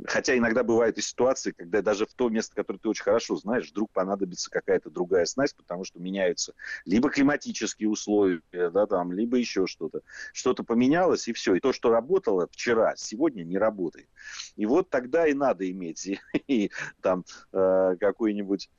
хотя 0.05 0.37
иногда 0.37 0.63
бывают 0.63 0.97
и 0.97 1.01
ситуации, 1.01 1.51
когда 1.51 1.81
даже 1.81 2.05
в 2.05 2.13
то 2.13 2.29
место, 2.29 2.55
которое 2.55 2.79
ты 2.79 2.89
очень 2.89 3.03
хорошо 3.03 3.35
знаешь, 3.35 3.69
вдруг 3.69 3.91
понадобится 3.91 4.49
какая-то 4.49 4.89
другая 4.89 5.25
снасть, 5.25 5.55
потому 5.55 5.83
что 5.83 5.99
меняются 5.99 6.53
либо 6.85 7.09
климатические 7.09 7.89
условия, 7.89 8.41
да, 8.51 8.85
там, 8.87 9.11
либо 9.11 9.37
еще 9.37 9.67
что-то. 9.67 10.01
Что-то 10.33 10.63
поменялось, 10.63 11.27
и 11.27 11.33
все. 11.33 11.55
И 11.55 11.59
то, 11.59 11.73
что 11.73 11.89
работало 11.89 12.47
вчера, 12.51 12.95
сегодня 12.95 13.43
не 13.43 13.57
работает. 13.57 14.07
И 14.55 14.65
вот 14.65 14.89
тогда 14.89 15.27
и 15.27 15.33
надо 15.33 15.69
иметь 15.69 16.05
и, 16.07 16.19
и 16.47 16.71
там 17.01 17.25
э, 17.53 17.95
какую-нибудь 17.99 18.69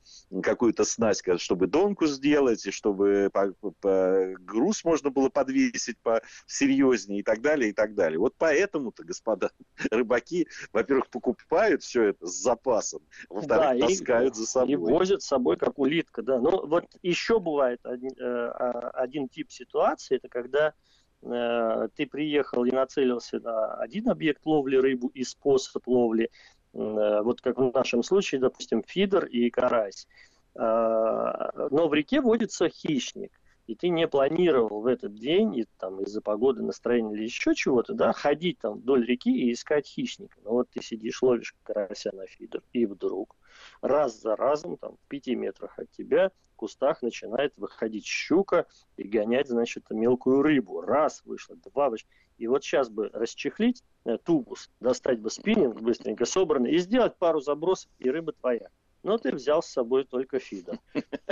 какую-то 0.42 0.84
снасть, 0.84 1.22
чтобы 1.38 1.66
донку 1.66 2.06
сделать, 2.06 2.66
и 2.66 2.70
чтобы 2.70 3.30
по, 3.32 3.52
по, 3.80 4.34
груз 4.40 4.84
можно 4.84 5.10
было 5.10 5.28
подвесить 5.28 5.98
по 6.02 6.22
серьезнее 6.46 7.20
и 7.20 7.22
так 7.22 7.40
далее, 7.40 7.70
и 7.70 7.72
так 7.72 7.94
далее. 7.94 8.18
Вот 8.18 8.34
поэтому-то, 8.38 9.04
господа 9.04 9.50
рыбаки, 9.90 10.47
во-первых, 10.72 11.08
покупают 11.08 11.82
все 11.82 12.04
это 12.10 12.26
с 12.26 12.42
запасом, 12.42 13.02
во-вторых, 13.28 13.80
да, 13.80 13.86
таскают 13.86 14.34
и, 14.34 14.36
за 14.36 14.46
собой. 14.46 14.72
И 14.72 14.76
возят 14.76 15.22
с 15.22 15.26
собой, 15.26 15.56
как 15.56 15.78
улитка, 15.78 16.22
да. 16.22 16.38
Ну, 16.38 16.66
вот 16.66 16.84
еще 17.02 17.40
бывает 17.40 17.80
один, 17.84 18.10
э, 18.18 18.24
а, 18.24 18.90
один 18.90 19.28
тип 19.28 19.50
ситуации, 19.50 20.16
это 20.16 20.28
когда 20.28 20.74
э, 21.22 21.88
ты 21.94 22.06
приехал 22.06 22.64
и 22.64 22.70
нацелился 22.70 23.40
на 23.40 23.74
один 23.74 24.08
объект 24.08 24.44
ловли 24.46 24.76
рыбу 24.76 25.08
и 25.08 25.24
способ 25.24 25.86
ловли, 25.86 26.30
э, 26.72 27.20
вот 27.22 27.40
как 27.40 27.58
в 27.58 27.72
нашем 27.72 28.02
случае, 28.02 28.40
допустим, 28.40 28.82
фидер 28.86 29.24
и 29.26 29.50
карась. 29.50 30.06
Но 30.54 31.86
в 31.88 31.94
реке 31.94 32.20
водится 32.20 32.68
хищник 32.68 33.37
и 33.68 33.74
ты 33.74 33.90
не 33.90 34.08
планировал 34.08 34.80
в 34.80 34.86
этот 34.86 35.14
день, 35.14 35.54
и, 35.54 35.66
там, 35.78 36.00
из-за 36.00 36.22
погоды, 36.22 36.62
настроения 36.62 37.14
или 37.14 37.24
еще 37.24 37.54
чего-то, 37.54 37.92
да, 37.92 38.14
ходить 38.14 38.58
там 38.60 38.78
вдоль 38.78 39.04
реки 39.04 39.30
и 39.30 39.52
искать 39.52 39.86
хищника. 39.86 40.40
Но 40.42 40.52
вот 40.52 40.70
ты 40.70 40.82
сидишь, 40.82 41.22
ловишь 41.22 41.54
карася 41.64 42.10
на 42.14 42.26
фидер, 42.26 42.62
и 42.72 42.86
вдруг 42.86 43.36
раз 43.82 44.18
за 44.18 44.36
разом, 44.36 44.78
там, 44.78 44.96
в 44.96 45.08
пяти 45.08 45.34
метрах 45.34 45.78
от 45.78 45.90
тебя, 45.90 46.30
в 46.54 46.56
кустах 46.56 47.02
начинает 47.02 47.58
выходить 47.58 48.06
щука 48.06 48.66
и 48.96 49.02
гонять, 49.02 49.48
значит, 49.48 49.84
мелкую 49.90 50.40
рыбу. 50.40 50.80
Раз 50.80 51.20
вышло, 51.26 51.54
два 51.56 51.90
вышло. 51.90 52.08
И 52.38 52.46
вот 52.46 52.64
сейчас 52.64 52.88
бы 52.88 53.10
расчехлить 53.12 53.84
э, 54.06 54.16
тубус, 54.16 54.70
достать 54.80 55.20
бы 55.20 55.28
спиннинг 55.28 55.78
быстренько 55.82 56.24
собранный 56.24 56.72
и 56.72 56.78
сделать 56.78 57.16
пару 57.18 57.40
забросов, 57.40 57.90
и 57.98 58.08
рыба 58.10 58.32
твоя 58.32 58.70
но 59.02 59.18
ты 59.18 59.32
взял 59.32 59.62
с 59.62 59.68
собой 59.68 60.04
только 60.04 60.38
фидер. 60.38 60.78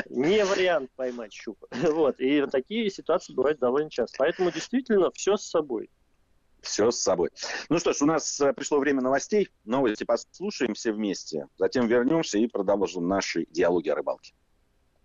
Не 0.09 0.45
вариант 0.45 0.91
поймать 0.97 1.33
щуку. 1.33 1.67
Вот. 1.71 2.21
И 2.21 2.47
такие 2.47 2.91
ситуации 2.91 3.33
бывают 3.33 3.59
довольно 3.59 3.91
часто. 3.91 4.17
Поэтому 4.19 4.51
действительно 4.51 5.11
все 5.11 5.37
с 5.37 5.45
собой. 5.45 5.91
Все 6.63 6.91
с 6.91 7.01
собой. 7.01 7.31
Ну 7.69 7.79
что 7.79 7.93
ж, 7.93 8.03
у 8.03 8.07
нас 8.07 8.41
э, 8.41 8.53
пришло 8.53 8.79
время 8.79 9.01
новостей. 9.01 9.49
Новости 9.65 10.05
послушаем 10.05 10.75
все 10.75 10.93
вместе. 10.93 11.49
Затем 11.57 11.87
вернемся 11.87 12.39
и 12.39 12.47
продолжим 12.47 13.07
наши 13.07 13.47
диалоги 13.51 13.89
о 13.89 13.95
рыбалке. 13.95 14.35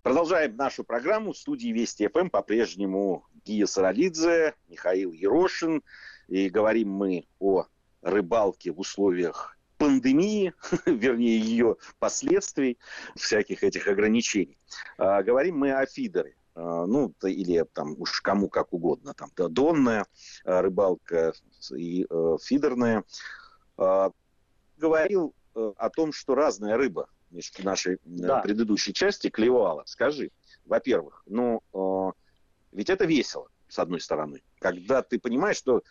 Продолжаем 0.02 0.56
нашу 0.56 0.82
программу. 0.82 1.32
В 1.32 1.38
студии 1.38 1.68
Вести 1.68 2.08
ФМ 2.08 2.30
по-прежнему 2.30 3.26
Гия 3.44 3.66
Саралидзе, 3.66 4.54
Михаил 4.68 5.12
Ерошин. 5.12 5.82
И 6.26 6.48
говорим 6.48 6.90
мы 6.90 7.26
о 7.38 7.66
рыбалке 8.02 8.72
в 8.72 8.80
условиях 8.80 9.56
пандемии, 9.92 10.54
вернее, 10.86 11.38
ее 11.38 11.76
последствий, 11.98 12.78
всяких 13.14 13.62
этих 13.62 13.86
ограничений. 13.88 14.58
А, 14.98 15.22
говорим 15.22 15.58
мы 15.58 15.72
о 15.72 15.84
фидере. 15.86 16.34
А, 16.54 16.86
ну, 16.86 17.14
или 17.22 17.64
там 17.72 17.94
уж 17.98 18.20
кому 18.20 18.48
как 18.48 18.72
угодно, 18.72 19.14
там, 19.14 19.30
донная 19.36 20.06
а, 20.44 20.62
рыбалка 20.62 21.32
и 21.76 22.06
э, 22.08 22.36
фидерная. 22.42 23.04
Говорил 24.76 25.34
э, 25.54 25.72
о 25.76 25.90
том, 25.90 26.12
что 26.12 26.34
разная 26.34 26.76
рыба 26.76 27.08
в 27.30 27.64
нашей 27.64 27.98
да. 28.04 28.40
предыдущей 28.40 28.92
части 28.92 29.30
клевала. 29.30 29.84
Скажи, 29.86 30.30
во-первых, 30.64 31.22
ну, 31.26 31.62
э, 31.72 32.12
ведь 32.72 32.90
это 32.90 33.04
весело, 33.04 33.48
с 33.68 33.78
одной 33.78 34.00
стороны, 34.00 34.42
когда 34.58 35.02
ты 35.02 35.18
понимаешь, 35.18 35.56
что, 35.56 35.82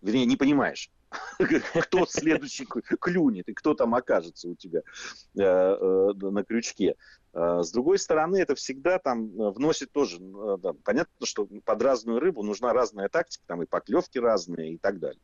вернее, 0.00 0.26
не 0.26 0.36
понимаешь, 0.36 0.90
кто 1.82 2.06
следующий 2.06 2.66
клюнет 2.66 3.48
и 3.48 3.54
кто 3.54 3.74
там 3.74 3.94
окажется 3.94 4.48
у 4.48 4.54
тебя 4.54 4.80
э, 5.36 5.42
э, 5.42 6.12
на 6.14 6.44
крючке. 6.44 6.96
С 7.34 7.72
другой 7.72 7.98
стороны, 7.98 8.36
это 8.36 8.54
всегда 8.54 8.98
там 8.98 9.30
вносит 9.30 9.90
тоже, 9.90 10.18
да, 10.20 10.74
понятно, 10.84 11.24
что 11.24 11.48
под 11.64 11.82
разную 11.82 12.20
рыбу 12.20 12.42
нужна 12.42 12.74
разная 12.74 13.08
тактика, 13.08 13.42
там 13.46 13.62
и 13.62 13.66
поклевки 13.66 14.18
разные 14.18 14.74
и 14.74 14.78
так 14.78 14.98
далее. 14.98 15.22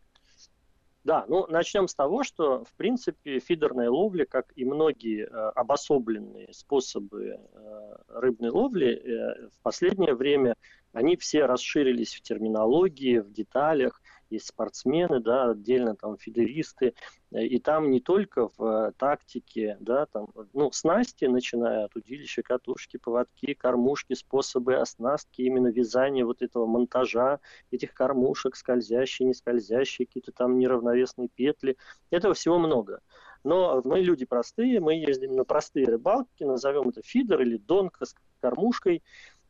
Да, 1.08 1.24
ну 1.26 1.46
начнем 1.48 1.88
с 1.88 1.94
того, 1.94 2.22
что 2.22 2.64
в 2.64 2.74
принципе 2.74 3.38
фидерная 3.38 3.88
ловля, 3.88 4.26
как 4.26 4.52
и 4.56 4.66
многие 4.66 5.24
э, 5.24 5.28
обособленные 5.54 6.52
способы 6.52 7.24
э, 7.24 7.96
рыбной 8.08 8.50
ловли, 8.50 8.88
э, 8.88 9.48
в 9.48 9.62
последнее 9.62 10.14
время 10.14 10.54
они 10.92 11.16
все 11.16 11.46
расширились 11.46 12.14
в 12.14 12.20
терминологии, 12.20 13.20
в 13.20 13.32
деталях 13.32 14.02
есть 14.30 14.48
спортсмены, 14.48 15.20
да, 15.20 15.50
отдельно 15.50 15.96
там 15.96 16.16
фидеристы, 16.16 16.94
э, 17.32 17.44
и 17.44 17.58
там 17.58 17.90
не 17.90 18.00
только 18.00 18.48
в 18.56 18.62
э, 18.62 18.92
тактике, 18.96 19.76
да, 19.80 20.06
там, 20.06 20.28
ну, 20.52 20.70
снасти, 20.72 21.26
начиная 21.26 21.84
от 21.84 21.96
удилища, 21.96 22.42
катушки, 22.42 22.96
поводки, 22.96 23.54
кормушки, 23.54 24.14
способы 24.14 24.76
оснастки, 24.76 25.42
именно 25.42 25.68
вязания 25.68 26.24
вот 26.24 26.42
этого 26.42 26.66
монтажа 26.66 27.40
этих 27.70 27.94
кормушек, 27.94 28.56
скользящие, 28.56 29.28
не 29.28 29.34
скользящие, 29.34 30.06
какие-то 30.06 30.32
там 30.32 30.58
неравновесные 30.58 31.28
петли, 31.28 31.76
этого 32.10 32.34
всего 32.34 32.58
много. 32.58 33.00
Но 33.44 33.80
мы 33.84 34.00
люди 34.00 34.26
простые, 34.26 34.80
мы 34.80 34.94
ездим 34.94 35.32
на 35.32 35.44
простые 35.44 35.86
рыбалки, 35.86 36.42
назовем 36.42 36.88
это 36.88 37.02
фидер 37.02 37.40
или 37.40 37.56
донка 37.56 38.04
с 38.04 38.14
кормушкой, 38.40 39.02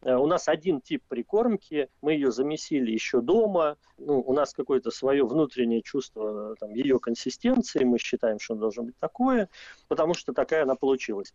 у 0.02 0.26
нас 0.26 0.49
один 0.49 0.81
тип 0.81 1.02
прикормки, 1.09 1.88
мы 2.02 2.12
ее 2.12 2.31
замесили 2.31 2.93
еще 2.93 3.21
дома, 3.21 3.76
ну, 3.97 4.21
у 4.21 4.33
нас 4.33 4.52
какое-то 4.52 4.90
свое 4.90 5.26
внутреннее 5.26 5.83
чувство 5.83 6.55
там, 6.61 6.73
ее 6.73 7.00
консистенции, 7.00 7.83
мы 7.83 7.99
считаем, 7.99 8.38
что 8.38 8.55
она 8.55 8.61
должна 8.61 8.85
быть 8.85 8.97
такое, 8.99 9.49
потому 9.88 10.14
что 10.14 10.33
такая 10.33 10.62
она 10.62 10.76
получилась. 10.76 11.33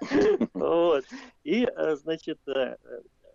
И, 1.44 1.64
э, 1.64 1.96
значит, 1.96 2.40
э, 2.48 2.76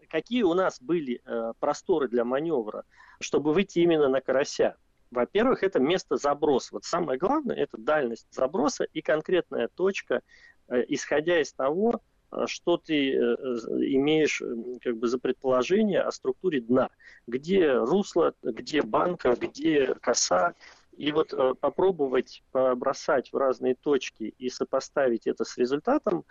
какие 0.09 0.43
у 0.43 0.53
нас 0.53 0.81
были 0.81 1.21
просторы 1.59 2.09
для 2.09 2.25
маневра, 2.25 2.83
чтобы 3.19 3.53
выйти 3.53 3.79
именно 3.79 4.09
на 4.09 4.21
карася? 4.21 4.75
Во-первых, 5.11 5.63
это 5.63 5.79
место 5.79 6.17
заброса. 6.17 6.69
Вот 6.73 6.83
самое 6.83 7.17
главное– 7.17 7.55
это 7.57 7.77
дальность 7.77 8.27
заброса 8.31 8.83
и 8.83 9.01
конкретная 9.01 9.69
точка, 9.69 10.21
исходя 10.69 11.39
из 11.39 11.53
того, 11.53 12.01
что 12.45 12.77
ты 12.77 13.13
э, 13.13 13.17
имеешь 13.17 14.41
как 14.81 14.97
бы 14.97 15.07
за 15.07 15.17
предположение 15.17 16.01
о 16.01 16.11
структуре 16.11 16.61
дна, 16.61 16.89
где 17.25 17.71
русло, 17.73 18.33
где 18.41 18.81
банка, 18.81 19.35
где 19.39 19.95
коса, 19.95 20.53
и 20.97 21.11
вот 21.11 21.31
э, 21.31 21.53
попробовать 21.59 22.43
побросать 22.51 23.31
в 23.31 23.37
разные 23.37 23.75
точки 23.75 24.33
и 24.37 24.49
сопоставить 24.49 25.27
это 25.27 25.45
с 25.45 25.57
результатом 25.57 26.25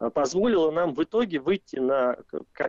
э, 0.00 0.10
позволило 0.10 0.70
нам 0.70 0.94
в 0.94 1.02
итоге 1.02 1.40
выйти 1.40 1.76
на 1.76 2.16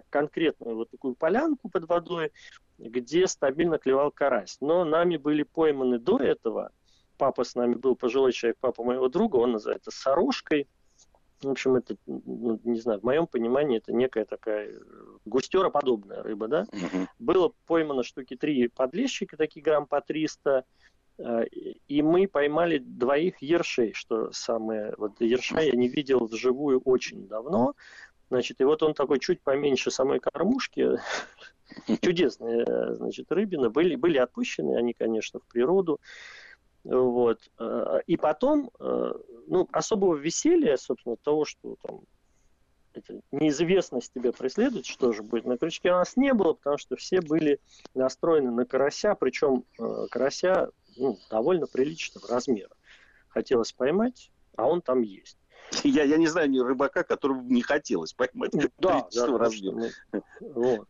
конкретную 0.10 0.76
вот 0.76 0.90
такую 0.90 1.16
полянку 1.16 1.70
под 1.70 1.88
водой, 1.88 2.32
где 2.80 3.28
стабильно 3.28 3.78
клевал 3.78 4.12
карась. 4.12 4.58
Но 4.62 4.84
нами 4.84 5.18
были 5.18 5.44
пойманы 5.44 6.00
до 6.00 6.18
этого, 6.18 6.72
папа 7.18 7.44
с 7.44 7.56
нами 7.56 7.76
был 7.76 7.96
пожилой 7.96 8.34
человек, 8.34 8.58
папа 8.60 8.84
моего 8.84 9.08
друга, 9.08 9.38
он 9.38 9.54
называется 9.54 9.92
сорожкой– 9.92 10.68
в 11.50 11.52
общем, 11.52 11.76
это, 11.76 11.96
ну, 12.06 12.60
не 12.64 12.80
знаю, 12.80 13.00
в 13.00 13.04
моем 13.04 13.28
понимании 13.28 13.78
это 13.78 13.94
некая 13.94 14.26
такая 14.26 14.70
э, 14.70 14.80
густероподобная 15.26 16.24
рыба, 16.24 16.48
да. 16.48 16.66
Угу. 16.72 17.08
Было 17.20 17.54
поймано 17.68 18.04
штуки 18.04 18.36
три 18.36 18.68
подлещика, 18.68 19.38
такие 19.38 19.62
грамм 19.62 19.86
по 19.86 20.02
300, 20.02 20.66
э, 21.18 21.46
и 21.88 22.02
мы 22.02 22.28
поймали 22.28 22.78
двоих 22.78 23.42
ершей, 23.42 23.94
что 23.94 24.32
самое, 24.32 24.94
вот 24.98 25.20
ерша 25.20 25.62
я 25.62 25.72
не 25.74 25.88
видел 25.88 26.26
вживую 26.26 26.80
очень 26.82 27.28
давно, 27.28 27.74
значит, 28.30 28.62
и 28.62 28.64
вот 28.64 28.84
он 28.84 28.94
такой 28.94 29.20
чуть 29.20 29.42
поменьше 29.42 29.92
самой 29.92 30.20
кормушки, 30.20 31.00
чудесные, 32.02 32.64
э, 32.68 32.94
значит, 32.96 33.32
рыбины, 33.32 33.70
были, 33.70 33.96
были 33.96 34.18
отпущены 34.18 34.78
они, 34.78 34.94
конечно, 34.94 35.40
в 35.40 35.48
природу, 35.48 36.00
вот. 36.84 37.40
Э, 37.60 38.00
и 38.08 38.18
потом, 38.18 38.70
э, 38.80 39.12
ну, 39.48 39.68
особого 39.72 40.16
веселья, 40.16 40.78
собственно, 40.78 41.16
того, 41.18 41.46
что 41.46 41.76
там 41.82 42.02
эта 42.94 43.22
неизвестность 43.32 44.14
тебя 44.14 44.32
преследует, 44.32 44.86
что 44.86 45.14
же 45.14 45.24
будет 45.24 45.46
на 45.46 45.58
крючке, 45.58 45.92
у 45.92 45.96
нас 45.96 46.16
не 46.16 46.34
было, 46.34 46.54
потому 46.54 46.78
что 46.78 46.96
все 46.96 47.22
были 47.22 47.60
настроены 47.96 48.52
на 48.52 48.66
карася, 48.66 49.16
причем 49.16 49.66
э, 49.80 50.06
карася 50.12 50.70
ну, 50.98 51.18
довольно 51.30 51.68
приличного 51.68 52.28
размера. 52.28 52.76
Хотелось 53.30 53.72
поймать, 53.72 54.32
а 54.56 54.68
он 54.68 54.82
там 54.82 55.02
есть. 55.02 55.38
Я, 55.84 56.04
я 56.04 56.18
не 56.18 56.28
знаю 56.28 56.50
ни 56.50 56.60
рыбака, 56.60 57.04
которому 57.04 57.42
не 57.44 57.62
хотелось 57.62 58.14
поймать 58.14 58.52
да, 58.78 59.08
да, 59.12 59.38
размера. 59.38 59.90
Вот. 60.40 60.88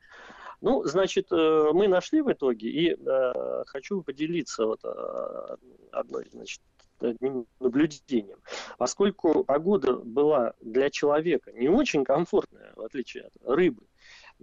Ну, 0.63 0.82
значит, 0.86 1.28
э, 1.30 1.71
мы 1.73 1.89
нашли 1.89 2.21
в 2.21 2.32
итоге, 2.32 2.69
и 2.69 2.95
э, 2.95 3.63
хочу 3.65 4.02
поделиться 4.02 4.65
вот 4.65 4.80
э, 4.86 5.58
одной, 5.91 6.30
значит, 6.32 6.62
одним 7.02 7.45
наблюдением. 7.60 8.38
Поскольку 8.78 9.43
погода 9.43 9.97
была 9.97 10.54
для 10.62 10.89
человека 10.89 11.52
не 11.52 11.67
очень 11.67 12.06
комфортная, 12.06 12.71
в 12.78 12.82
отличие 12.82 13.26
от 13.26 13.34
рыбы, 13.45 13.84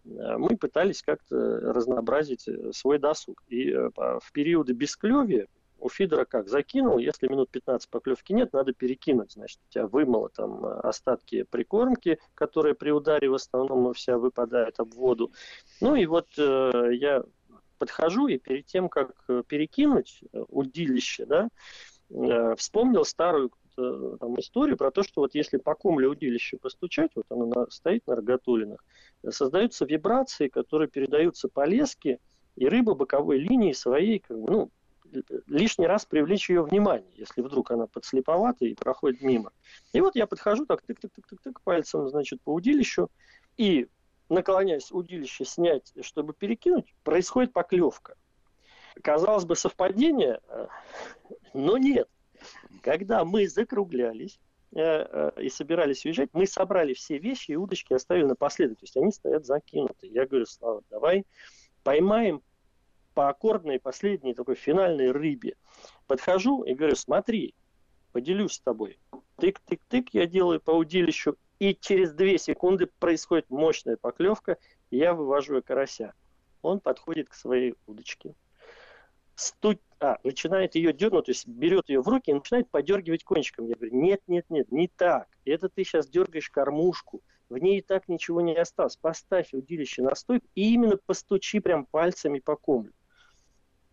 мы 0.04 0.58
пытались 0.58 1.02
как-то 1.02 1.36
разнообразить 1.36 2.46
свой 2.72 2.98
досуг. 2.98 3.42
И 3.48 3.72
в 3.72 4.32
периоды 4.34 4.74
бесклевия 4.74 5.46
у 5.80 5.88
фидера 5.88 6.24
как? 6.24 6.48
Закинул, 6.48 6.98
если 6.98 7.28
минут 7.28 7.50
15 7.50 7.88
поклевки 7.88 8.32
нет, 8.32 8.52
надо 8.52 8.72
перекинуть. 8.72 9.32
Значит, 9.32 9.60
у 9.68 9.72
тебя 9.72 9.86
вымыло 9.86 10.28
там 10.28 10.64
э, 10.64 10.80
остатки 10.80 11.44
прикормки, 11.44 12.18
которые 12.34 12.74
при 12.74 12.90
ударе 12.90 13.28
в 13.28 13.34
основном 13.34 13.92
вся 13.94 14.18
выпадает 14.18 14.78
об 14.78 14.94
воду. 14.94 15.32
Ну 15.80 15.94
и 15.94 16.06
вот 16.06 16.28
э, 16.38 16.90
я 16.92 17.24
подхожу 17.80 18.28
и 18.28 18.38
перед 18.38 18.66
тем, 18.66 18.88
как 18.88 19.12
э, 19.28 19.42
перекинуть 19.46 20.20
э, 20.32 20.44
удилище, 20.48 21.24
да, 21.26 21.48
э, 22.10 22.54
вспомнил 22.56 23.04
старую 23.04 23.50
там, 23.76 24.38
историю 24.38 24.76
про 24.76 24.90
то, 24.90 25.02
что 25.02 25.22
вот 25.22 25.34
если 25.34 25.56
по 25.56 25.74
комле 25.74 26.06
удилища 26.06 26.58
постучать, 26.58 27.12
вот 27.14 27.24
оно 27.30 27.46
на, 27.46 27.70
стоит 27.70 28.06
на 28.06 28.16
рогатулинах, 28.16 28.84
создаются 29.30 29.86
вибрации, 29.86 30.48
которые 30.48 30.88
передаются 30.88 31.48
по 31.48 31.64
леске, 31.64 32.18
и 32.56 32.66
рыба 32.66 32.94
боковой 32.94 33.38
линии 33.38 33.72
своей, 33.72 34.18
как 34.18 34.38
бы, 34.38 34.52
ну, 34.52 34.70
лишний 35.46 35.86
раз 35.86 36.06
привлечь 36.06 36.50
ее 36.50 36.62
внимание, 36.62 37.12
если 37.16 37.42
вдруг 37.42 37.70
она 37.70 37.86
подслеповата 37.86 38.64
и 38.64 38.74
проходит 38.74 39.22
мимо. 39.22 39.52
И 39.92 40.00
вот 40.00 40.16
я 40.16 40.26
подхожу 40.26 40.66
так 40.66 40.82
тык-тык-тык-тык 40.86 41.60
пальцем, 41.64 42.08
значит, 42.08 42.40
по 42.42 42.52
удилищу, 42.52 43.10
и 43.56 43.88
наклоняясь 44.28 44.92
удилище 44.92 45.44
снять, 45.44 45.92
чтобы 46.02 46.32
перекинуть, 46.32 46.94
происходит 47.02 47.52
поклевка. 47.52 48.16
Казалось 49.02 49.44
бы, 49.44 49.56
совпадение, 49.56 50.40
э, 50.48 50.66
но 51.54 51.76
нет. 51.76 52.08
Когда 52.82 53.24
мы 53.24 53.48
закруглялись, 53.48 54.40
э, 54.72 54.80
э, 54.80 55.42
и 55.42 55.48
собирались 55.48 56.04
уезжать, 56.04 56.30
мы 56.32 56.46
собрали 56.46 56.94
все 56.94 57.18
вещи 57.18 57.52
и 57.52 57.56
удочки 57.56 57.92
оставили 57.92 58.24
напоследок. 58.24 58.78
То 58.78 58.84
есть 58.84 58.96
они 58.96 59.12
стоят 59.12 59.46
закинуты. 59.46 60.06
Я 60.06 60.26
говорю, 60.26 60.46
Слава, 60.46 60.82
давай 60.90 61.26
поймаем 61.82 62.42
по 63.14 63.28
аккордной 63.28 63.80
последней 63.80 64.34
такой 64.34 64.54
финальной 64.54 65.10
рыбе. 65.10 65.56
Подхожу 66.06 66.62
и 66.62 66.74
говорю, 66.74 66.96
смотри, 66.96 67.54
поделюсь 68.12 68.52
с 68.52 68.60
тобой. 68.60 68.98
Тык-тык-тык 69.38 70.08
я 70.12 70.26
делаю 70.26 70.60
по 70.60 70.72
удилищу, 70.72 71.36
и 71.58 71.74
через 71.74 72.12
две 72.12 72.38
секунды 72.38 72.86
происходит 72.86 73.50
мощная 73.50 73.96
поклевка, 73.96 74.56
и 74.90 74.96
я 74.96 75.14
вывожу 75.14 75.62
карася. 75.62 76.14
Он 76.62 76.80
подходит 76.80 77.28
к 77.28 77.34
своей 77.34 77.74
удочке. 77.86 78.34
Сту... 79.34 79.78
А, 80.00 80.18
начинает 80.24 80.74
ее 80.74 80.92
дернуть, 80.92 81.26
то 81.26 81.30
есть 81.30 81.46
берет 81.46 81.88
ее 81.88 82.00
в 82.00 82.08
руки 82.08 82.30
и 82.30 82.34
начинает 82.34 82.70
подергивать 82.70 83.24
кончиком. 83.24 83.66
Я 83.66 83.74
говорю, 83.74 83.94
нет, 83.94 84.22
нет, 84.26 84.46
нет, 84.48 84.72
не 84.72 84.88
так. 84.88 85.28
Это 85.44 85.68
ты 85.68 85.84
сейчас 85.84 86.08
дергаешь 86.08 86.50
кормушку. 86.50 87.22
В 87.50 87.58
ней 87.58 87.78
и 87.78 87.82
так 87.82 88.08
ничего 88.08 88.40
не 88.40 88.54
осталось. 88.54 88.96
Поставь 88.96 89.52
удилище 89.52 90.02
на 90.02 90.14
стойку 90.14 90.46
и 90.54 90.72
именно 90.72 90.96
постучи 90.96 91.60
прям 91.60 91.84
пальцами 91.84 92.38
по 92.38 92.56
комлю. 92.56 92.92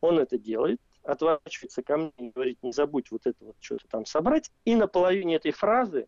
Он 0.02 0.20
это 0.20 0.38
делает, 0.38 0.80
отворачивается 1.04 1.82
ко 1.84 1.98
мне 1.98 2.12
и 2.18 2.30
говорит, 2.30 2.62
не 2.62 2.72
забудь 2.72 3.12
вот 3.12 3.26
это 3.26 3.44
вот 3.44 3.56
что-то 3.60 3.88
там 3.88 4.06
собрать. 4.06 4.52
И 4.66 4.76
на 4.76 4.88
половине 4.88 5.36
этой 5.36 5.52
фразы 5.52 6.08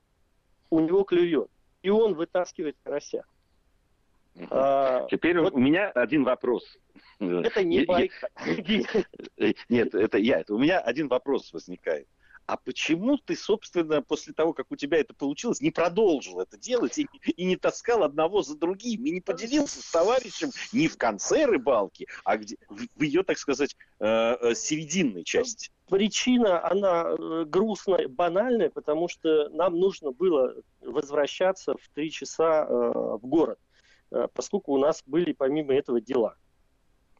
у 0.69 0.79
него 0.79 1.03
клюет. 1.03 1.49
И 1.81 1.89
он 1.89 2.13
вытаскивает 2.15 2.77
карася. 2.83 3.23
А, 4.49 5.07
Теперь 5.09 5.39
вот, 5.39 5.53
у 5.53 5.57
меня 5.57 5.89
один 5.89 6.23
вопрос. 6.23 6.77
Это 7.19 7.63
не 7.63 7.85
байка. 7.85 8.29
Нет, 9.69 9.95
это 9.95 10.17
я. 10.17 10.43
У 10.49 10.57
меня 10.57 10.79
один 10.79 11.07
вопрос 11.07 11.51
возникает. 11.51 12.07
А 12.49 12.57
почему 12.57 13.17
ты, 13.17 13.35
собственно, 13.35 14.01
после 14.01 14.33
того, 14.33 14.53
как 14.53 14.71
у 14.71 14.75
тебя 14.75 14.97
это 14.97 15.13
получилось, 15.13 15.61
не 15.61 15.69
продолжил 15.69 16.39
это 16.39 16.57
делать 16.57 16.97
и, 16.97 17.07
и 17.27 17.45
не 17.45 17.57
таскал 17.57 18.01
одного 18.01 18.41
за 18.41 18.57
другим, 18.57 19.05
и 19.05 19.11
не 19.11 19.21
поделился 19.21 19.83
с 19.83 19.91
товарищем 19.91 20.49
не 20.73 20.87
в 20.87 20.97
конце 20.97 21.45
рыбалки, 21.45 22.07
а 22.23 22.37
где, 22.37 22.57
в, 22.67 22.87
в 22.95 23.03
ее, 23.03 23.21
так 23.21 23.37
сказать, 23.37 23.75
э, 23.99 24.05
э, 24.07 24.55
серединной 24.55 25.23
части? 25.23 25.69
Причина, 25.89 26.67
она 26.67 27.11
э, 27.11 27.45
грустная, 27.45 28.07
банальная, 28.07 28.71
потому 28.71 29.09
что 29.09 29.49
нам 29.49 29.77
нужно 29.77 30.11
было 30.11 30.55
возвращаться 30.81 31.75
в 31.75 31.87
три 31.93 32.09
часа 32.09 32.65
э, 32.65 32.73
в 32.73 33.27
город, 33.27 33.59
э, 34.09 34.27
поскольку 34.33 34.73
у 34.73 34.79
нас 34.79 35.03
были 35.05 35.33
помимо 35.33 35.75
этого 35.75 36.01
дела. 36.01 36.35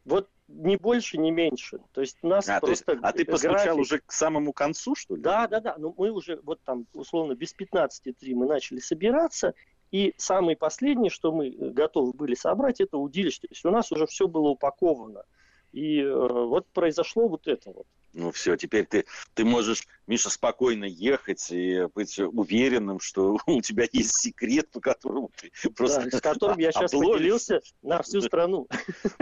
Вот 0.04 0.28
ни 0.52 0.76
больше, 0.76 1.18
ни 1.18 1.30
меньше. 1.30 1.78
То 1.92 2.00
есть 2.00 2.22
нас 2.22 2.48
а, 2.48 2.60
просто... 2.60 2.92
Есть, 2.92 3.04
а 3.04 3.12
ты 3.12 3.24
постучал 3.24 3.78
уже 3.78 4.00
к 4.00 4.12
самому 4.12 4.52
концу, 4.52 4.94
что 4.94 5.16
ли? 5.16 5.22
Да, 5.22 5.46
да, 5.46 5.60
да. 5.60 5.76
Ну, 5.78 5.94
мы 5.96 6.10
уже 6.10 6.40
вот 6.42 6.60
там, 6.64 6.86
условно, 6.92 7.34
без 7.34 7.54
15.3 7.54 8.34
мы 8.34 8.46
начали 8.46 8.78
собираться, 8.78 9.54
и 9.90 10.14
самое 10.16 10.56
последнее, 10.56 11.10
что 11.10 11.32
мы 11.32 11.48
э, 11.48 11.70
готовы 11.70 12.12
были 12.12 12.34
собрать, 12.34 12.80
это 12.80 12.96
удилище. 12.96 13.40
То 13.40 13.48
есть 13.50 13.64
у 13.64 13.70
нас 13.70 13.90
уже 13.90 14.06
все 14.06 14.28
было 14.28 14.48
упаковано. 14.48 15.24
И 15.72 16.00
э, 16.00 16.12
вот 16.12 16.66
произошло 16.68 17.28
вот 17.28 17.46
это 17.48 17.72
вот. 17.72 17.86
Ну 18.12 18.32
все, 18.32 18.56
теперь 18.56 18.86
ты, 18.86 19.04
ты 19.34 19.44
можешь, 19.44 19.86
Миша, 20.06 20.30
спокойно 20.30 20.84
ехать 20.84 21.50
и 21.50 21.86
быть 21.94 22.18
уверенным, 22.18 22.98
что 22.98 23.38
у 23.46 23.60
тебя 23.60 23.86
есть 23.92 24.16
секрет, 24.20 24.70
по 24.70 24.80
которому 24.80 25.30
ты 25.36 25.70
просто... 25.70 26.08
Да, 26.10 26.18
с 26.18 26.20
которым 26.20 26.58
я 26.58 26.72
сейчас 26.72 26.90
поделился 26.90 27.60
на 27.82 28.02
всю 28.02 28.20
страну. 28.20 28.68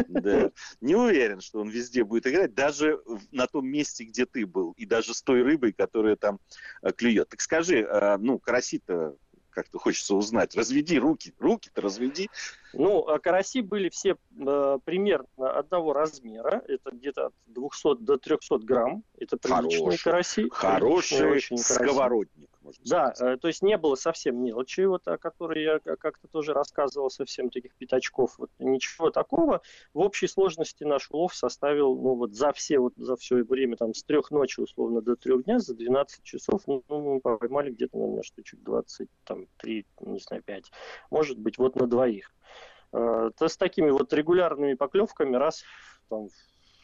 Да. 0.09 0.51
Не 0.81 0.94
уверен, 0.94 1.40
что 1.40 1.61
он 1.61 1.68
везде 1.68 2.03
будет 2.05 2.27
играть, 2.27 2.55
даже 2.55 3.01
на 3.31 3.46
том 3.46 3.66
месте, 3.66 4.05
где 4.05 4.24
ты 4.24 4.46
был, 4.46 4.72
и 4.72 4.87
даже 4.87 5.12
с 5.12 5.22
той 5.22 5.42
рыбой, 5.42 5.72
которая 5.72 6.16
там 6.16 6.40
э, 6.83 6.92
клюет. 6.92 7.29
Так 7.29 7.40
скажи, 7.40 7.81
э, 7.81 8.16
ну, 8.18 8.38
караси-то 8.38 9.16
как-то 9.50 9.78
хочется 9.78 10.14
узнать. 10.14 10.56
Разведи 10.56 10.98
руки, 10.98 11.34
руки-то 11.38 11.80
разведи. 11.80 12.28
Ну, 12.72 13.06
а 13.08 13.18
караси 13.18 13.61
были 13.62 13.88
все 13.88 14.16
э, 14.38 14.78
примерно 14.84 15.26
одного 15.37 15.92
размера. 15.92 16.62
Это 16.68 16.90
где-то 16.92 17.26
от 17.26 17.34
200 17.46 17.96
до 18.02 18.18
300 18.18 18.58
грамм. 18.58 19.04
Это 19.18 19.37
приличные 19.37 19.78
хороший, 19.78 20.02
караси. 20.02 20.48
Хороший 20.50 21.30
очень 21.30 21.58
сковородник. 21.58 22.50
Да, 22.85 23.12
э, 23.18 23.37
то 23.37 23.48
есть 23.48 23.62
не 23.62 23.76
было 23.76 23.94
совсем 23.94 24.42
мелочи, 24.42 24.83
вот, 24.83 25.07
о 25.09 25.18
которой 25.18 25.62
я 25.62 25.78
как-то 25.78 26.28
тоже 26.28 26.52
рассказывал, 26.52 27.11
совсем 27.11 27.50
таких 27.50 27.74
пятачков. 27.74 28.38
Вот, 28.38 28.50
ничего 28.59 29.11
такого. 29.11 29.62
В 29.94 30.00
общей 30.00 30.26
сложности 30.26 30.85
наш 30.85 31.11
улов 31.11 31.35
составил 31.35 31.94
ну, 31.94 32.14
вот, 32.14 32.35
за, 32.35 32.52
все, 32.52 32.78
вот, 32.78 32.94
за 32.96 33.16
все 33.16 33.37
время 33.44 33.76
там, 33.76 33.94
с 33.94 34.02
трех 34.04 34.31
ночи 34.31 34.61
условно 34.61 35.00
до 35.00 35.16
трех 35.16 35.44
дня, 35.44 35.59
за 35.59 35.74
12 35.74 36.22
часов 36.22 36.62
ну, 36.66 36.83
мы 36.88 37.20
поймали 37.20 37.70
где-то, 37.70 37.96
наверное, 37.96 38.22
штучек 38.22 38.61
23, 38.62 39.87
не 40.00 40.18
знаю, 40.18 40.42
5. 40.42 40.70
Может 41.11 41.38
быть, 41.38 41.59
вот 41.59 41.76
на 41.76 41.87
двоих. 41.87 42.33
Э, 42.92 43.31
то 43.37 43.48
с 43.48 43.57
такими 43.57 43.90
вот 43.90 44.12
регулярными 44.12 44.74
поклевками 44.74 45.37
раз 45.37 45.64
там, 46.09 46.28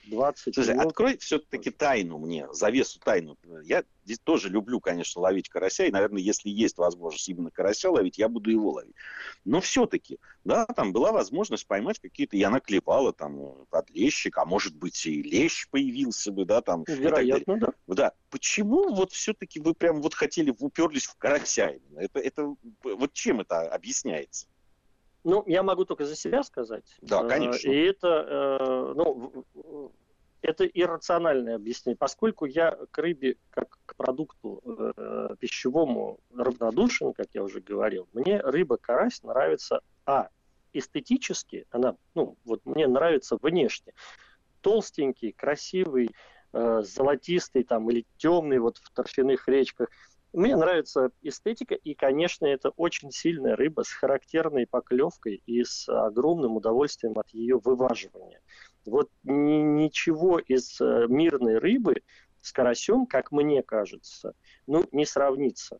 20 0.07 0.55
Слушай, 0.55 0.75
минут. 0.75 0.87
открой 0.87 1.19
все-таки 1.19 1.71
тайну 1.71 2.19
мне, 2.19 2.47
завесу 2.53 3.01
тайну. 3.01 3.37
Я 3.64 3.85
здесь 4.05 4.19
тоже 4.19 4.49
люблю, 4.49 4.81
конечно, 4.81 5.21
ловить 5.21 5.49
карася, 5.49 5.87
и, 5.87 5.90
наверное, 5.90 6.21
если 6.21 6.49
есть 6.49 6.77
возможность 6.79 7.29
именно 7.29 7.51
карася 7.51 7.90
ловить, 7.90 8.19
я 8.19 8.29
буду 8.29 8.51
его 8.51 8.73
ловить. 8.73 8.95
Но 9.45 9.61
все-таки, 9.61 10.19
да, 10.45 10.67
там 10.67 10.93
была 10.93 11.12
возможность 11.12 11.67
поймать 11.67 11.99
какие-то, 11.99 12.37
и 12.37 12.43
она 12.43 12.61
клепала 12.61 13.12
там 13.12 13.67
под 13.71 13.90
лещик, 13.90 14.38
а 14.38 14.45
может 14.45 14.75
быть 14.77 15.07
и 15.07 15.23
лещ 15.23 15.69
появился 15.71 16.33
бы, 16.33 16.45
да, 16.45 16.61
там. 16.61 16.85
Вероятно, 16.87 17.59
да. 17.59 17.73
Да. 17.87 18.12
Почему 18.31 18.95
вот 18.95 19.12
все-таки 19.12 19.61
вы 19.61 19.75
прям 19.75 20.03
вот 20.03 20.14
хотели, 20.14 20.55
уперлись 20.59 21.07
в 21.07 21.17
карася 21.17 21.69
именно? 21.69 22.01
Это, 22.01 22.19
это, 22.21 22.55
вот 22.83 23.12
чем 23.12 23.40
это 23.40 23.62
объясняется? 23.69 24.47
Ну, 25.24 25.42
я 25.46 25.62
могу 25.62 25.87
только 25.87 26.04
за 26.04 26.16
себя 26.16 26.42
сказать. 26.42 26.84
Да, 27.00 27.22
э, 27.24 27.28
конечно. 27.28 27.70
И 27.70 27.76
это, 27.76 28.08
э, 28.08 28.92
ну, 28.94 29.92
это 30.42 30.66
иррациональное 30.66 31.56
объяснение, 31.56 31.96
поскольку 31.96 32.44
я 32.44 32.76
к 32.90 32.98
рыбе 32.98 33.37
как 33.50 33.78
к 33.87 33.96
продукту 33.96 34.62
э, 34.64 35.37
пищевому 35.38 36.20
равнодушен, 36.34 37.14
как 37.14 37.28
я 37.32 37.42
уже 37.42 37.60
говорил, 37.60 38.06
мне 38.12 38.38
рыба-карась 38.38 39.22
нравится, 39.22 39.80
а, 40.04 40.28
эстетически, 40.74 41.66
она, 41.70 41.96
ну, 42.14 42.37
вот 42.44 42.60
мне 42.66 42.87
нравится 42.87 43.38
внешне. 43.40 43.94
Толстенький, 44.60 45.32
красивый, 45.32 46.10
золотистый 46.52 47.64
там 47.64 47.90
или 47.90 48.06
темный 48.16 48.58
вот 48.60 48.78
в 48.78 48.90
торфяных 48.92 49.48
речках– 49.48 49.88
мне 50.35 50.57
нравится 50.57 51.11
эстетика, 51.23 51.75
и, 51.75 51.94
конечно, 51.94 52.44
это 52.47 52.70
очень 52.70 53.11
сильная 53.11 53.57
рыба 53.57 53.83
с 53.83 53.90
характерной 53.90 54.66
поклевкой 54.66 55.42
и 55.47 55.62
с 55.62 55.88
огромным 55.88 56.57
удовольствием 56.57 57.18
от 57.18 57.29
ее 57.31 57.59
вываживания. 57.59 58.40
Вот 58.85 59.11
ничего 59.23 60.38
из 60.40 60.81
э, 60.81 61.07
мирной 61.09 61.59
рыбы 61.59 62.03
с 62.40 62.53
карасем, 62.53 63.07
как 63.07 63.33
мне 63.33 63.62
кажется, 63.62 64.35
ну, 64.66 64.85
не 64.92 65.07
сравнится. 65.07 65.79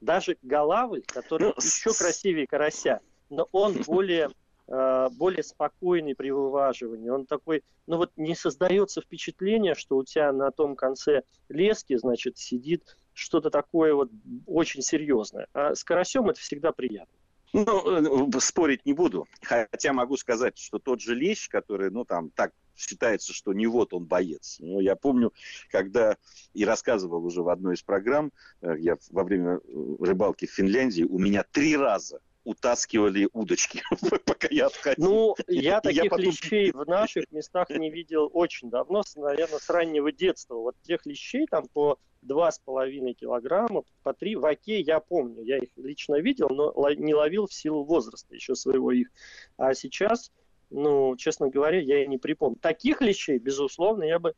Даже 0.00 0.38
голавль, 0.42 1.02
который 1.06 1.48
ну, 1.48 1.54
еще 1.56 1.92
красивее 1.92 2.46
карася, 2.46 3.00
но 3.28 3.48
он 3.52 3.74
более 3.86 4.30
более 4.66 5.42
спокойный 5.42 6.14
при 6.14 6.30
вываживании. 6.30 7.10
Он 7.10 7.26
такой, 7.26 7.62
ну 7.86 7.98
вот 7.98 8.12
не 8.16 8.34
создается 8.34 9.02
впечатление, 9.02 9.74
что 9.74 9.96
у 9.96 10.04
тебя 10.04 10.32
на 10.32 10.50
том 10.50 10.74
конце 10.74 11.22
лески, 11.48 11.96
значит, 11.96 12.38
сидит 12.38 12.96
что-то 13.14 13.50
такое 13.50 13.94
вот 13.94 14.10
очень 14.46 14.82
серьезное. 14.82 15.46
А 15.52 15.74
с 15.74 15.84
карасем 15.84 16.28
это 16.28 16.40
всегда 16.40 16.72
приятно. 16.72 17.14
Ну, 17.54 18.36
э, 18.36 18.40
спорить 18.40 18.84
не 18.84 18.92
буду. 18.92 19.28
Хотя 19.42 19.92
могу 19.92 20.16
сказать, 20.16 20.58
что 20.58 20.80
тот 20.80 21.00
же 21.00 21.14
лещ, 21.14 21.48
который, 21.48 21.90
ну, 21.90 22.04
там, 22.04 22.30
так 22.30 22.52
считается, 22.74 23.32
что 23.32 23.52
не 23.52 23.68
вот 23.68 23.94
он 23.94 24.06
боец. 24.06 24.56
Но 24.58 24.80
я 24.80 24.96
помню, 24.96 25.32
когда 25.70 26.16
и 26.52 26.64
рассказывал 26.64 27.24
уже 27.24 27.42
в 27.42 27.48
одной 27.48 27.74
из 27.74 27.82
программ, 27.82 28.32
э, 28.60 28.74
я 28.78 28.96
во 29.10 29.22
время 29.22 29.58
э, 29.58 29.96
рыбалки 30.00 30.46
в 30.46 30.50
Финляндии, 30.50 31.04
у 31.04 31.20
меня 31.20 31.44
три 31.48 31.76
раза 31.76 32.20
утаскивали 32.44 33.28
удочки, 33.32 33.82
пока 34.24 34.48
я 34.50 34.66
отходил. 34.66 35.04
Ну, 35.04 35.36
я 35.48 35.80
таких 35.80 36.10
потом... 36.10 36.26
лещей 36.26 36.70
в 36.70 36.84
наших 36.86 37.30
местах 37.30 37.70
не 37.70 37.90
видел 37.90 38.30
очень 38.32 38.70
давно, 38.70 39.02
наверное, 39.16 39.58
с 39.58 39.68
раннего 39.68 40.12
детства. 40.12 40.54
Вот 40.54 40.76
тех 40.82 41.04
лещей 41.06 41.46
там 41.46 41.66
по 41.72 41.98
два 42.22 42.50
с 42.50 42.58
половиной 42.58 43.14
килограмма, 43.14 43.82
по 44.02 44.12
три 44.12 44.36
в 44.36 44.44
оке 44.44 44.80
я 44.80 45.00
помню. 45.00 45.42
Я 45.42 45.58
их 45.58 45.70
лично 45.76 46.16
видел, 46.20 46.48
но 46.48 46.72
не 46.92 47.14
ловил 47.14 47.46
в 47.46 47.54
силу 47.54 47.84
возраста 47.84 48.34
еще 48.34 48.54
своего 48.54 48.92
их. 48.92 49.08
А 49.56 49.74
сейчас, 49.74 50.32
ну, 50.70 51.16
честно 51.16 51.48
говоря, 51.48 51.80
я 51.80 52.04
и 52.04 52.06
не 52.06 52.18
припомню. 52.18 52.58
Таких 52.60 53.00
лещей, 53.00 53.38
безусловно, 53.38 54.04
я 54.04 54.18
бы 54.18 54.34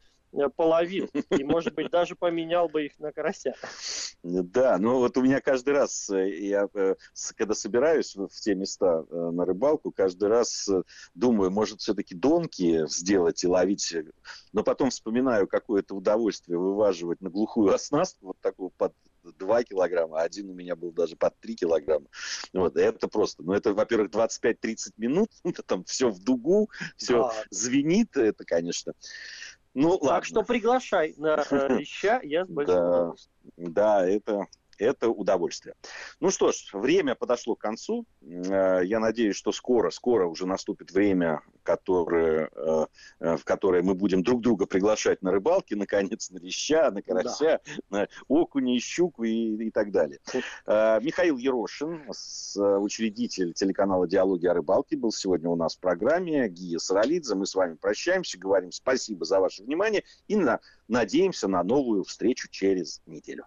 половил. 0.56 1.08
И, 1.30 1.44
может 1.44 1.74
быть, 1.74 1.90
даже 1.90 2.14
поменял 2.14 2.68
бы 2.68 2.86
их 2.86 2.98
на 2.98 3.12
карася. 3.12 3.54
Да, 4.22 4.78
ну 4.78 4.98
вот 4.98 5.16
у 5.16 5.22
меня 5.22 5.40
каждый 5.40 5.74
раз, 5.74 6.10
э, 6.10 6.30
я 6.40 6.68
э, 6.74 6.94
когда 7.36 7.54
собираюсь 7.54 8.16
в 8.16 8.28
те 8.28 8.54
места 8.54 9.04
на 9.10 9.44
рыбалку, 9.44 9.92
каждый 9.92 10.28
раз 10.28 10.68
думаю, 11.14 11.50
может, 11.50 11.80
все-таки 11.80 12.14
донки 12.14 12.86
сделать 12.88 13.44
и 13.44 13.46
ловить. 13.46 13.94
Но 14.52 14.62
потом 14.62 14.90
вспоминаю, 14.90 15.46
какое 15.46 15.82
это 15.82 15.94
удовольствие 15.94 16.58
вываживать 16.58 17.20
на 17.20 17.30
глухую 17.30 17.72
оснастку, 17.72 18.26
вот 18.26 18.38
такую 18.40 18.70
под 18.70 18.92
2 19.32 19.64
килограмма, 19.64 20.20
один 20.20 20.50
у 20.50 20.54
меня 20.54 20.76
был 20.76 20.92
даже 20.92 21.16
под 21.16 21.38
3 21.40 21.56
килограмма. 21.56 22.06
Вот, 22.52 22.76
это 22.76 23.08
просто, 23.08 23.42
ну, 23.42 23.52
это, 23.52 23.72
во-первых, 23.72 24.10
25-30 24.10 24.92
минут, 24.96 25.30
это 25.44 25.62
там 25.66 25.84
все 25.84 26.10
в 26.10 26.22
дугу, 26.22 26.70
все 26.96 27.22
да. 27.22 27.32
звенит, 27.50 28.16
это, 28.16 28.44
конечно. 28.44 28.92
Ну, 29.78 29.98
так 29.98 30.02
ладно. 30.02 30.24
что 30.24 30.42
приглашай 30.42 31.14
на 31.18 31.44
э, 31.50 31.68
леща, 31.78 32.18
я 32.22 32.46
с 32.46 32.48
большим 32.48 32.74
да, 32.76 33.12
Да, 33.58 34.08
это, 34.08 34.46
это 34.78 35.08
удовольствие. 35.08 35.74
Ну 36.20 36.30
что 36.30 36.52
ж, 36.52 36.70
время 36.72 37.14
подошло 37.14 37.54
к 37.54 37.60
концу. 37.60 38.06
Э, 38.22 38.80
я 38.84 39.00
надеюсь, 39.00 39.36
что 39.36 39.52
скоро, 39.52 39.90
скоро 39.90 40.26
уже 40.26 40.46
наступит 40.46 40.90
время, 40.90 41.42
которое, 41.62 42.50
э, 42.54 42.86
в 43.20 43.44
которое 43.44 43.82
мы 43.82 43.94
будем 43.94 44.22
друг 44.22 44.40
друга 44.40 44.66
приглашать 44.66 45.22
на 45.22 45.32
рыбалки, 45.32 45.74
наконец, 45.74 46.30
на 46.30 46.38
леща, 46.38 46.90
на 46.90 47.02
карася, 47.02 47.60
да. 47.90 47.98
на 47.98 48.08
окуня, 48.28 48.78
щуку 48.80 49.24
и, 49.24 49.66
и 49.66 49.70
так 49.70 49.90
далее. 49.90 50.20
Михаил 50.66 51.36
Ерошин, 51.36 52.02
учредитель 52.56 53.52
телеканала 53.52 54.06
«Диалоги 54.06 54.46
о 54.46 54.54
рыбалке», 54.54 54.96
был 54.96 55.12
сегодня 55.12 55.48
у 55.48 55.56
нас 55.56 55.76
в 55.76 55.80
программе. 55.80 56.48
Гия 56.48 56.78
Саралидзе. 56.78 57.34
Мы 57.34 57.46
с 57.46 57.54
вами 57.54 57.74
прощаемся, 57.74 58.38
говорим 58.38 58.72
спасибо 58.72 59.24
за 59.24 59.40
ваше 59.40 59.62
внимание 59.62 60.04
и 60.28 60.36
на, 60.36 60.60
надеемся 60.88 61.48
на 61.48 61.62
новую 61.62 62.04
встречу 62.04 62.48
через 62.50 63.02
неделю. 63.06 63.46